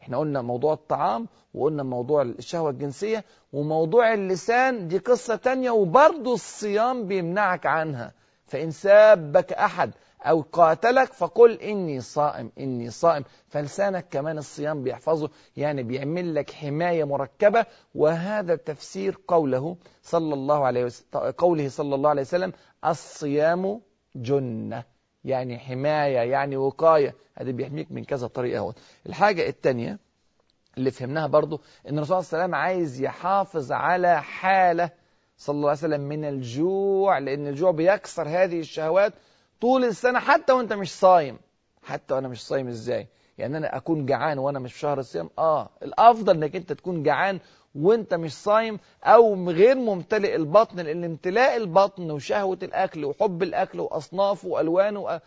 إحنا 0.09 0.19
قلنا 0.19 0.43
موضوع 0.43 0.73
الطعام 0.73 1.29
وقلنا 1.55 1.83
موضوع 1.83 2.23
الشهوة 2.23 2.71
الجنسية 2.71 3.25
وموضوع 3.53 4.15
اللسان 4.15 4.89
دي 4.89 4.99
قصة 4.99 5.37
تانية 5.37 5.71
وبرضه 5.71 6.35
الصيام 6.35 7.07
بيمنعك 7.07 7.67
عنها. 7.67 8.13
فإن 8.47 8.71
سابك 8.71 9.53
أحد 9.53 9.91
أو 10.23 10.45
قاتلك 10.53 11.13
فقل 11.13 11.53
إني 11.61 12.01
صائم 12.01 12.53
إني 12.59 12.91
صائم. 12.91 13.25
فلسانك 13.49 14.07
كمان 14.11 14.39
الصيام 14.39 14.83
بيحفظه 14.83 15.31
يعني 15.57 15.83
بيعمل 15.83 16.35
لك 16.35 16.51
حماية 16.51 17.05
مركبة. 17.05 17.67
وهذا 17.95 18.57
تفسير 18.57 19.19
قوله 19.29 19.77
صلى 20.03 20.35
الله 20.35 20.65
عليه 20.67 20.85
وسلم 20.85 21.31
قوله 21.39 21.69
صلى 21.69 21.95
الله 21.95 22.11
عليه 22.11 22.23
وسلم 22.23 22.53
الصيام 22.85 23.81
جنة. 24.17 24.98
يعني 25.25 25.59
حماية 25.59 26.19
يعني 26.19 26.57
وقاية. 26.57 27.15
هذا 27.35 27.51
بيحميك 27.51 27.93
من 27.93 28.05
كذا 28.05 28.27
طريقة 28.27 28.61
هون 28.61 28.75
الحاجة 29.07 29.49
الثانية 29.49 29.99
اللي 30.79 30.91
فهمناها 30.91 31.27
برضو 31.27 31.61
إن 31.89 31.99
الرسول 31.99 32.25
صلى 32.25 32.45
الله 32.45 32.45
عليه 32.45 32.45
وسلم 32.45 32.55
عايز 32.55 33.03
يحافظ 33.03 33.73
على 33.73 34.23
حالة 34.23 34.91
صلى 35.39 35.55
الله 35.55 35.69
عليه 35.69 35.79
وسلم 35.79 36.01
من 36.01 36.25
الجوع 36.25 37.19
لأن 37.19 37.47
الجوع 37.47 37.71
بيكسر 37.71 38.29
هذه 38.29 38.61
الشهوات 38.61 39.13
طول 39.61 39.85
السنة 39.85 40.19
حتى 40.19 40.53
وأنت 40.53 40.73
مش 40.73 40.91
صايم. 40.93 41.39
حتى 41.83 42.15
وأنا 42.15 42.29
مش 42.29 42.47
صايم 42.47 42.69
إزاي؟ 42.69 43.07
يعني 43.39 43.57
أنا 43.57 43.77
أكون 43.77 44.07
جعان 44.07 44.39
وأنا 44.39 44.59
مش 44.59 44.73
في 44.73 44.79
شهر 44.79 44.99
الصيام؟ 44.99 45.31
آه. 45.39 45.71
الأفضل 45.83 46.37
إنك 46.37 46.57
أنت 46.57 46.73
تكون 46.73 47.03
جعان 47.03 47.41
وانت 47.75 48.15
مش 48.15 48.33
صايم 48.33 48.79
أو 49.05 49.51
غير 49.51 49.75
ممتلئ 49.77 50.37
البطن 50.37 50.77
لأن 50.81 51.05
امتلاء 51.05 51.57
البطن 51.57 52.11
وشهوة 52.11 52.59
الأكل 52.63 53.05
وحب 53.05 53.43
الأكل 53.43 53.81
وأصنافه 53.81 54.49
وألوانه 54.49 55.21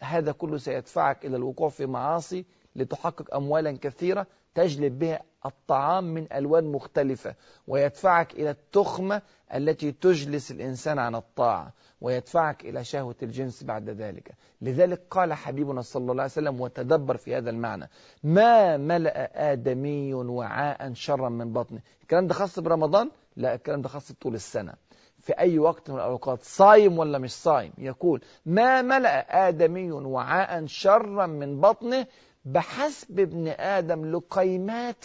هذا 0.00 0.32
كله 0.32 0.56
سيدفعك 0.58 1.26
إلى 1.26 1.36
الوقوع 1.36 1.68
في 1.68 1.86
معاصي 1.86 2.44
لتحقق 2.76 3.34
أموالا 3.34 3.78
كثيرة 3.82 4.26
تجلب 4.56 4.98
بها 4.98 5.22
الطعام 5.46 6.04
من 6.04 6.32
ألوان 6.32 6.64
مختلفة 6.64 7.34
ويدفعك 7.66 8.34
إلى 8.34 8.50
التخمة 8.50 9.22
التي 9.54 9.92
تجلس 9.92 10.50
الإنسان 10.50 10.98
عن 10.98 11.14
الطاعة 11.14 11.72
ويدفعك 12.00 12.64
إلى 12.64 12.84
شهوة 12.84 13.14
الجنس 13.22 13.64
بعد 13.64 13.90
ذلك. 13.90 14.34
لذلك 14.62 15.02
قال 15.10 15.32
حبيبنا 15.34 15.82
صلى 15.82 16.00
الله 16.00 16.22
عليه 16.22 16.32
وسلم 16.32 16.60
وتدبر 16.60 17.16
في 17.16 17.36
هذا 17.36 17.50
المعنى 17.50 17.88
ما 18.24 18.76
ملأ 18.76 19.52
آدمي 19.52 20.14
وعاء 20.14 20.92
شرا 20.92 21.28
من 21.28 21.52
بطنه. 21.52 21.80
الكلام 22.02 22.26
ده 22.26 22.34
خاص 22.34 22.58
برمضان؟ 22.58 23.10
لا 23.36 23.54
الكلام 23.54 23.82
ده 23.82 23.88
خاص 23.88 24.12
طول 24.12 24.34
السنة. 24.34 24.74
في 25.18 25.32
أي 25.32 25.58
وقت 25.58 25.90
من 25.90 25.96
الأوقات 25.96 26.42
صايم 26.42 26.98
ولا 26.98 27.18
مش 27.18 27.32
صايم؟ 27.32 27.72
يقول 27.78 28.20
ما 28.46 28.82
ملأ 28.82 29.48
آدمي 29.48 29.92
وعاء 29.92 30.66
شرا 30.66 31.26
من 31.26 31.60
بطنه 31.60 32.06
بحسب 32.46 33.20
ابن 33.20 33.48
آدم 33.48 34.16
لقيمات 34.16 35.04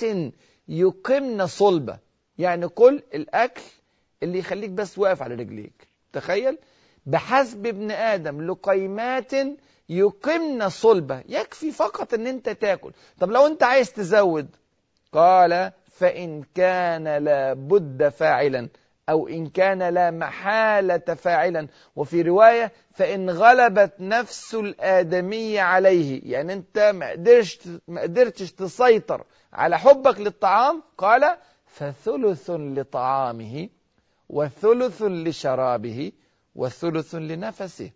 يقمن 0.67 1.47
صلبة. 1.47 1.97
يعني 2.37 2.67
كل 2.67 3.03
الأكل 3.13 3.61
اللي 4.23 4.39
يخليك 4.39 4.69
بس 4.69 4.97
واقف 4.97 5.21
على 5.21 5.35
رجليك. 5.35 5.87
تخيل؟ 6.13 6.57
بحسب 7.05 7.65
ابن 7.65 7.91
آدم 7.91 8.41
لقيمات 8.41 9.31
يقمن 9.89 10.69
صلبة. 10.69 11.23
يكفي 11.29 11.71
فقط 11.71 12.13
إن 12.13 12.27
أنت 12.27 12.49
تاكل. 12.49 12.91
طب 13.19 13.31
لو 13.31 13.47
أنت 13.47 13.63
عايز 13.63 13.93
تزود 13.93 14.47
قال 15.11 15.71
فإن 15.91 16.43
كان 16.55 17.17
لابد 17.17 18.09
فاعلا. 18.09 18.69
أو 19.11 19.27
إن 19.27 19.47
كان 19.47 19.83
لا 19.83 20.11
محالة 20.11 20.97
فاعلا. 20.97 21.67
وفي 21.95 22.21
رواية 22.21 22.71
فإن 22.93 23.29
غلبت 23.29 23.93
نفس 23.99 24.55
الآدمي 24.55 25.59
عليه. 25.59 26.21
يعني 26.31 26.53
أنت 26.53 26.79
ما 26.79 27.09
قدرتش, 27.09 27.59
ما 27.87 28.01
قدرتش 28.01 28.51
تسيطر 28.51 29.23
على 29.53 29.79
حبك 29.79 30.19
للطعام. 30.19 30.83
قال 30.97 31.37
فثلث 31.65 32.49
لطعامه 32.49 33.69
وثلث 34.29 35.01
لشرابه 35.01 36.11
وثلث 36.55 37.15
لنفسه. 37.15 37.91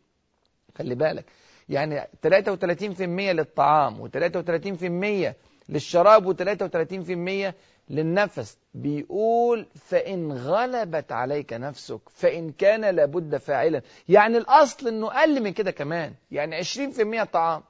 خلي 0.78 0.96
بالك. 0.96 1.26
يعني 1.70 2.08
33% 2.22 3.32
للطعام 3.32 4.08
و33% 4.08 5.34
للشراب 5.70 6.34
و33% 6.34 7.54
للنفس. 7.90 8.58
بيقول 8.74 9.68
فإن 9.76 10.32
غلبت 10.32 11.12
عليك 11.12 11.54
نفسك 11.54 12.00
فإن 12.10 12.52
كان 12.52 12.86
لابد 12.96 13.38
فاعلا. 13.38 13.82
يعني 14.10 14.38
الأصل 14.38 14.88
أنه 14.88 15.08
أقل 15.08 15.44
من 15.44 15.54
كده 15.54 15.72
كمان. 15.72 16.14
يعني 16.32 16.64
20% 16.64 17.24
طعام 17.24 17.64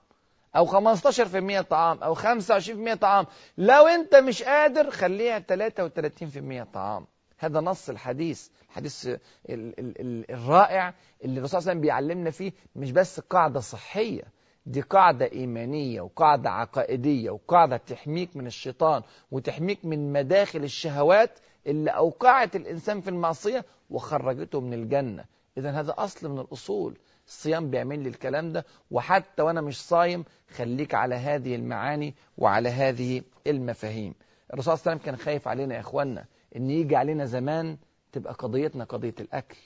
أو 0.56 0.66
15% 0.66 1.62
طعام 1.62 2.04
أو 2.04 2.16
25% 2.16 2.94
طعام. 2.94 3.26
لو 3.58 3.88
أنت 3.88 4.16
مش 4.16 4.44
قادر 4.44 4.90
خليها 4.90 5.40
33% 5.40 6.64
طعام. 6.74 7.06
هذا 7.38 7.60
نص 7.60 7.90
الحديث 7.90 8.48
الحديث 8.70 9.06
ال 9.08 9.20
ال 9.50 10.02
ال 10.02 10.32
الرائع 10.32 10.94
اللي 11.24 11.40
الرسول 11.40 11.50
صلى 11.50 11.60
الله 11.60 11.70
عليه 11.70 11.80
وسلم 11.80 11.82
بيعلمنا 11.82 12.32
فيه 12.32 12.52
مش 12.76 12.92
بس 12.92 13.20
قاعدة 13.20 13.60
صحية. 13.60 14.24
دي 14.66 14.82
قاعدة 14.82 15.32
إيمانية 15.32 16.02
وقاعدة 16.02 16.50
عقائدية 16.50 17.30
وقاعدة 17.30 17.78
تحميك 17.78 18.36
من 18.36 18.48
الشيطان 18.48 19.02
وتحميك 19.32 19.86
من 19.86 20.14
مداخل 20.14 20.64
الشهوات 20.64 21.40
اللي 21.68 21.92
أوقعت 21.92 22.56
الإنسان 22.56 23.02
في 23.02 23.10
المعصية 23.10 23.66
وخرجته 23.90 24.62
من 24.62 24.74
الجنة. 24.74 25.26
إذا 25.58 25.72
هذا 25.72 25.94
أصل 25.98 26.30
من 26.30 26.40
الأصول. 26.40 26.98
الصيام 27.28 27.70
بيعمل 27.70 28.00
لي 28.00 28.10
الكلام 28.10 28.52
ده 28.54 28.66
وحتى 28.92 29.42
وأنا 29.42 29.62
مش 29.62 29.82
صايم 29.82 30.26
خليك 30.56 30.94
على 30.94 31.16
هذه 31.16 31.56
المعاني 31.56 32.14
وعلى 32.38 32.70
هذه 32.70 33.22
المفاهيم. 33.48 34.14
الرسول 34.54 34.78
صلى 34.78 34.82
الله 34.82 34.92
عليه 34.92 35.02
وسلم 35.02 35.06
كان 35.06 35.26
خايف 35.26 35.48
علينا 35.48 35.76
يا 35.76 35.80
إخوانا 35.80 36.26
إن 36.56 36.70
يجي 36.70 36.96
علينا 36.96 37.26
زمان 37.26 37.78
تبقى 38.12 38.34
قضيتنا 38.34 38.84
قضية 38.84 39.16
الأكل. 39.20 39.58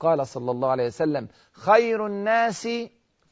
قال 0.00 0.26
صلى 0.26 0.50
الله 0.50 0.68
عليه 0.70 0.86
وسلم 0.86 1.28
خير 1.52 2.06
الناس 2.06 2.68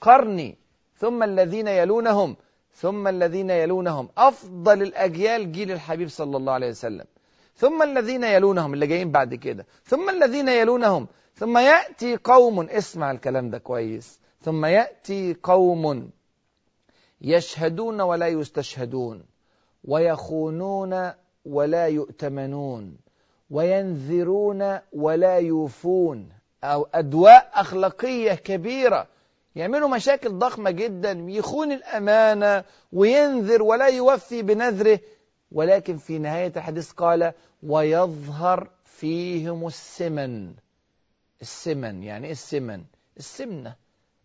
قرني. 0.00 0.58
ثم 1.00 1.22
الذين 1.22 1.68
يلونهم 1.68 2.36
ثم 2.74 3.08
الذين 3.08 3.50
يلونهم. 3.50 4.08
أفضل 4.18 4.82
الأجيال 4.82 5.52
جيل 5.52 5.70
الحبيب 5.72 6.08
صلى 6.08 6.36
الله 6.36 6.52
عليه 6.52 6.68
وسلم. 6.68 7.04
ثم 7.56 7.82
الذين 7.82 8.24
يلونهم 8.24 8.74
اللي 8.74 8.86
جايين 8.86 9.10
بعد 9.10 9.34
كده. 9.34 9.66
ثم 9.84 10.10
الذين 10.10 10.48
يلونهم 10.48 11.06
ثم 11.34 11.58
يأتي 11.58 12.16
قوم. 12.16 12.60
اسمع 12.60 13.10
الكلام 13.10 13.50
ده 13.50 13.58
كويس. 13.58 14.20
ثم 14.42 14.64
يأتي 14.64 15.36
قوم 15.42 16.10
يشهدون 17.20 18.00
ولا 18.00 18.28
يستشهدون 18.28 19.24
ويخونون 19.84 21.10
ولا 21.44 21.86
يؤتمنون 21.86 22.96
وينذرون 23.50 24.78
ولا 24.92 25.38
يوفون 25.38 26.28
أو 26.64 26.88
أدواء 26.94 27.50
أخلاقية 27.54 28.34
كبيرة. 28.34 29.06
يعملوا 29.56 29.88
مشاكل 29.88 30.38
ضخمة 30.38 30.70
جدا 30.70 31.12
يخون 31.12 31.72
الأمانة 31.72 32.64
وينذر 32.92 33.62
ولا 33.62 33.86
يوفي 33.86 34.42
بنذره. 34.42 35.00
ولكن 35.52 35.96
في 35.96 36.18
نهاية 36.18 36.52
الحديث 36.56 36.92
قال 36.92 37.32
ويظهر 37.62 38.70
فيهم 38.84 39.66
السمن. 39.66 40.54
السمن 41.42 42.02
يعني 42.02 42.26
إيه 42.26 42.32
السمن؟ 42.32 42.84
السمنة. 43.16 43.74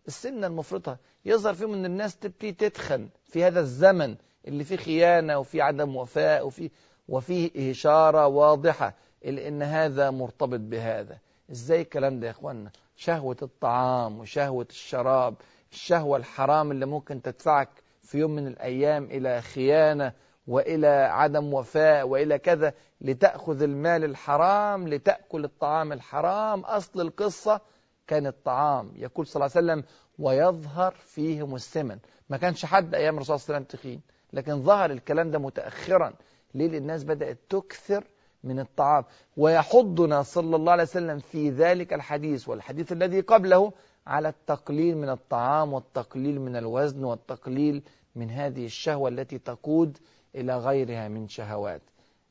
السمنة 0.08 0.46
المفرطة. 0.46 0.96
يظهر 1.24 1.54
فيهم 1.54 1.74
إن 1.74 1.84
الناس 1.84 2.16
تبتدي 2.16 2.52
تتخن 2.52 3.08
في 3.24 3.44
هذا 3.44 3.60
الزمن 3.60 4.16
اللي 4.48 4.64
فيه 4.64 4.76
خيانة 4.76 5.38
وفي 5.38 5.60
عدم 5.60 5.96
وفاء 5.96 6.46
وفي 6.46 6.70
وفيه 7.08 7.70
إشارة 7.70 8.26
واضحة. 8.26 8.94
أن 9.24 9.62
هذا 9.62 10.10
مرتبط 10.10 10.60
بهذا. 10.60 11.18
إزاي 11.50 11.80
الكلام 11.80 12.20
ده 12.20 12.26
يا 12.26 12.30
إخوانا 12.32 12.70
شهوة 12.96 13.36
الطعام 13.42 14.18
وشهوة 14.18 14.66
الشراب 14.70 15.34
الشهوة 15.72 16.16
الحرام 16.16 16.70
اللي 16.70 16.86
ممكن 16.86 17.22
تدفعك 17.22 17.68
في 18.02 18.18
يوم 18.18 18.30
من 18.30 18.46
الأيام 18.46 19.04
إلى 19.04 19.40
خيانة 19.42 20.12
وإلى 20.46 20.86
عدم 21.10 21.54
وفاء 21.54 22.08
وإلى 22.08 22.38
كذا 22.38 22.74
لتأخذ 23.00 23.62
المال 23.62 24.04
الحرام 24.04 24.88
لتأكل 24.88 25.44
الطعام 25.44 25.92
الحرام. 25.92 26.60
أصل 26.60 27.00
القصة 27.00 27.60
كان 28.06 28.26
الطعام. 28.26 28.92
يقول 28.96 29.26
صلى 29.26 29.44
الله 29.44 29.56
عليه 29.56 29.66
وسلم 29.66 29.84
ويظهر 30.18 30.94
فيهم 30.94 31.54
السمن. 31.54 31.98
ما 32.28 32.36
كانش 32.36 32.64
حد 32.64 32.94
أيام 32.94 33.14
الرسول 33.16 33.40
صلى 33.40 33.44
الله 33.44 33.56
عليه 33.56 33.66
وسلم 33.66 33.80
تخين 33.80 34.00
لكن 34.32 34.62
ظهر 34.62 34.90
الكلام 34.90 35.30
ده 35.30 35.38
متأخرا. 35.38 36.12
ليه؟ 36.54 36.78
الناس 36.78 37.04
بدأت 37.04 37.38
تكثر 37.48 38.04
من 38.44 38.60
الطعام. 38.60 39.04
ويحضنا 39.36 40.22
صلى 40.22 40.56
الله 40.56 40.72
عليه 40.72 40.82
وسلم 40.82 41.18
في 41.18 41.50
ذلك 41.50 41.92
الحديث 41.92 42.48
والحديث 42.48 42.92
الذي 42.92 43.20
قبله 43.20 43.72
على 44.06 44.28
التقليل 44.28 44.96
من 44.96 45.08
الطعام 45.08 45.72
والتقليل 45.72 46.40
من 46.40 46.56
الوزن 46.56 47.04
والتقليل 47.04 47.82
من 48.14 48.30
هذه 48.30 48.66
الشهوة 48.66 49.08
التي 49.08 49.38
تقود 49.38 49.98
إلى 50.34 50.58
غيرها 50.58 51.08
من 51.08 51.28
شهوات. 51.28 51.82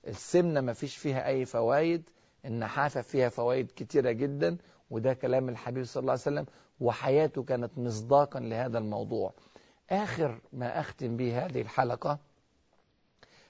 السمنة 0.07 0.61
ما 0.61 0.73
فيش 0.73 0.97
فيها 0.97 1.27
أي 1.27 1.45
فوائد 1.45 2.09
النحافة 2.45 3.01
فيها 3.01 3.29
فوائد 3.29 3.71
كتيرة 3.75 4.11
جدا 4.11 4.57
وده 4.89 5.13
كلام 5.13 5.49
الحبيب 5.49 5.83
صلى 5.83 6.01
الله 6.01 6.11
عليه 6.11 6.21
وسلم 6.21 6.45
وحياته 6.79 7.43
كانت 7.43 7.77
مصداقا 7.77 8.39
لهذا 8.39 8.77
الموضوع. 8.77 9.33
آخر 9.89 10.41
ما 10.53 10.79
أختم 10.79 11.17
به 11.17 11.45
هذه 11.45 11.61
الحلقة 11.61 12.19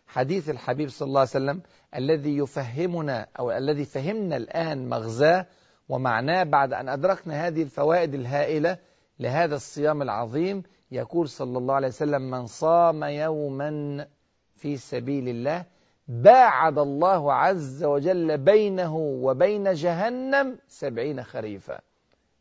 حديث 0.08 0.50
الحبيب 0.50 0.90
صلى 0.90 1.08
الله 1.08 1.20
عليه 1.20 1.30
وسلم 1.30 1.62
الذي 1.96 2.38
يفهمنا 2.38 3.28
أو 3.40 3.52
الذي 3.52 3.86
فهمنا 3.86 4.38
الآن 4.38 4.90
مغزاه 4.90 5.46
ومعناه 5.90 6.44
بعد 6.44 6.74
أن 6.74 6.90
أدركنا 6.90 7.48
هذه 7.48 7.64
الفوائد 7.64 8.14
الهائلة 8.14 8.78
لهذا 9.20 9.56
الصيام 9.56 10.02
العظيم 10.02 10.64
يقول 10.92 11.30
صلى 11.30 11.58
الله 11.58 11.76
عليه 11.76 11.88
وسلم 11.88 12.22
من 12.22 12.46
صام 12.46 13.04
يوما 13.04 14.08
في 14.56 14.78
سبيل 14.78 15.30
الله 15.30 15.66
باعد 16.08 16.78
الله 16.78 17.34
عز 17.34 17.84
وجل 17.84 18.38
بينه 18.38 18.96
وبين 18.98 19.74
جهنم 19.74 20.58
سبعين 20.68 21.24
خريفا. 21.24 21.80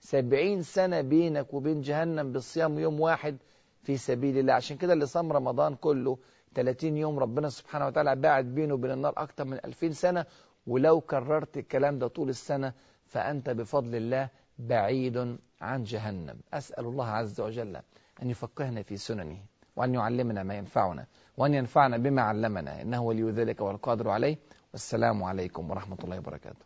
سبعين 0.00 0.62
سنة 0.62 1.00
بينك 1.00 1.54
وبين 1.54 1.80
جهنم 1.80 2.32
بالصيام 2.32 2.78
يوم 2.78 3.00
واحد 3.00 3.36
في 3.82 3.96
سبيل 3.96 4.38
الله. 4.38 4.52
عشان 4.52 4.76
كده 4.76 4.92
اللي 4.92 5.06
صام 5.06 5.32
رمضان 5.32 5.74
كله 5.74 6.18
30 6.54 6.96
يوم 6.96 7.18
ربنا 7.18 7.48
سبحانه 7.48 7.86
وتعالى 7.86 8.16
باعد 8.16 8.44
بينه 8.44 8.74
وبين 8.74 8.90
النار 8.90 9.12
أكتر 9.16 9.44
من 9.44 9.58
2000 9.64 9.90
سنة 9.92 10.26
ولو 10.66 11.00
كررت 11.00 11.56
الكلام 11.56 11.98
ده 11.98 12.06
طول 12.08 12.28
السنة 12.28 12.72
فأنت 13.06 13.50
بفضل 13.50 13.94
الله 13.96 14.28
بعيد 14.58 15.38
عن 15.60 15.82
جهنم. 15.82 16.40
أسأل 16.52 16.84
الله 16.84 17.06
عز 17.06 17.40
وجل 17.40 17.76
أن 18.22 18.30
يفقهنا 18.30 18.82
في 18.82 18.96
سننه 18.96 19.38
وأن 19.76 19.94
يعلمنا 19.94 20.42
ما 20.42 20.54
ينفعنا 20.54 21.06
وأن 21.36 21.54
ينفعنا 21.54 21.96
بما 21.96 22.22
علمنا 22.22 22.82
إنه 22.82 23.02
ولي 23.02 23.30
ذلك 23.30 23.60
والقادر 23.60 24.10
عليه. 24.10 24.38
والسلام 24.72 25.22
عليكم 25.22 25.70
ورحمة 25.70 25.98
الله 26.04 26.18
وبركاته. 26.18 26.64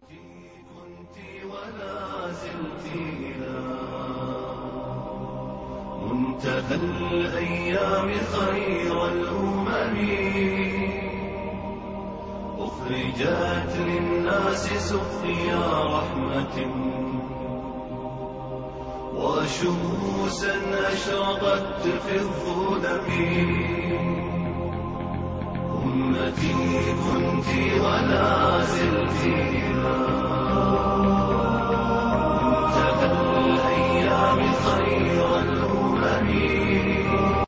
كنت 0.00 1.16
ولا 1.44 2.32
منتهى 6.20 6.74
الأيام 6.74 8.10
خير 8.32 9.08
الأمم. 9.08 9.96
أخرجت 12.58 13.76
للناس 13.78 14.64
سقيا 14.66 15.84
رحمة. 15.84 16.56
وشموسا 19.14 20.54
أشرقت 20.92 21.82
في 21.82 22.14
الظلم. 22.14 23.08
أمتي 25.84 26.54
كنت 26.92 27.80
ولا 27.80 28.60
زلت 28.64 29.24
إلى 29.26 29.96
منتهى 32.42 33.12
الأيام 33.38 34.52
خير 34.52 35.59
الأمم 36.18 37.30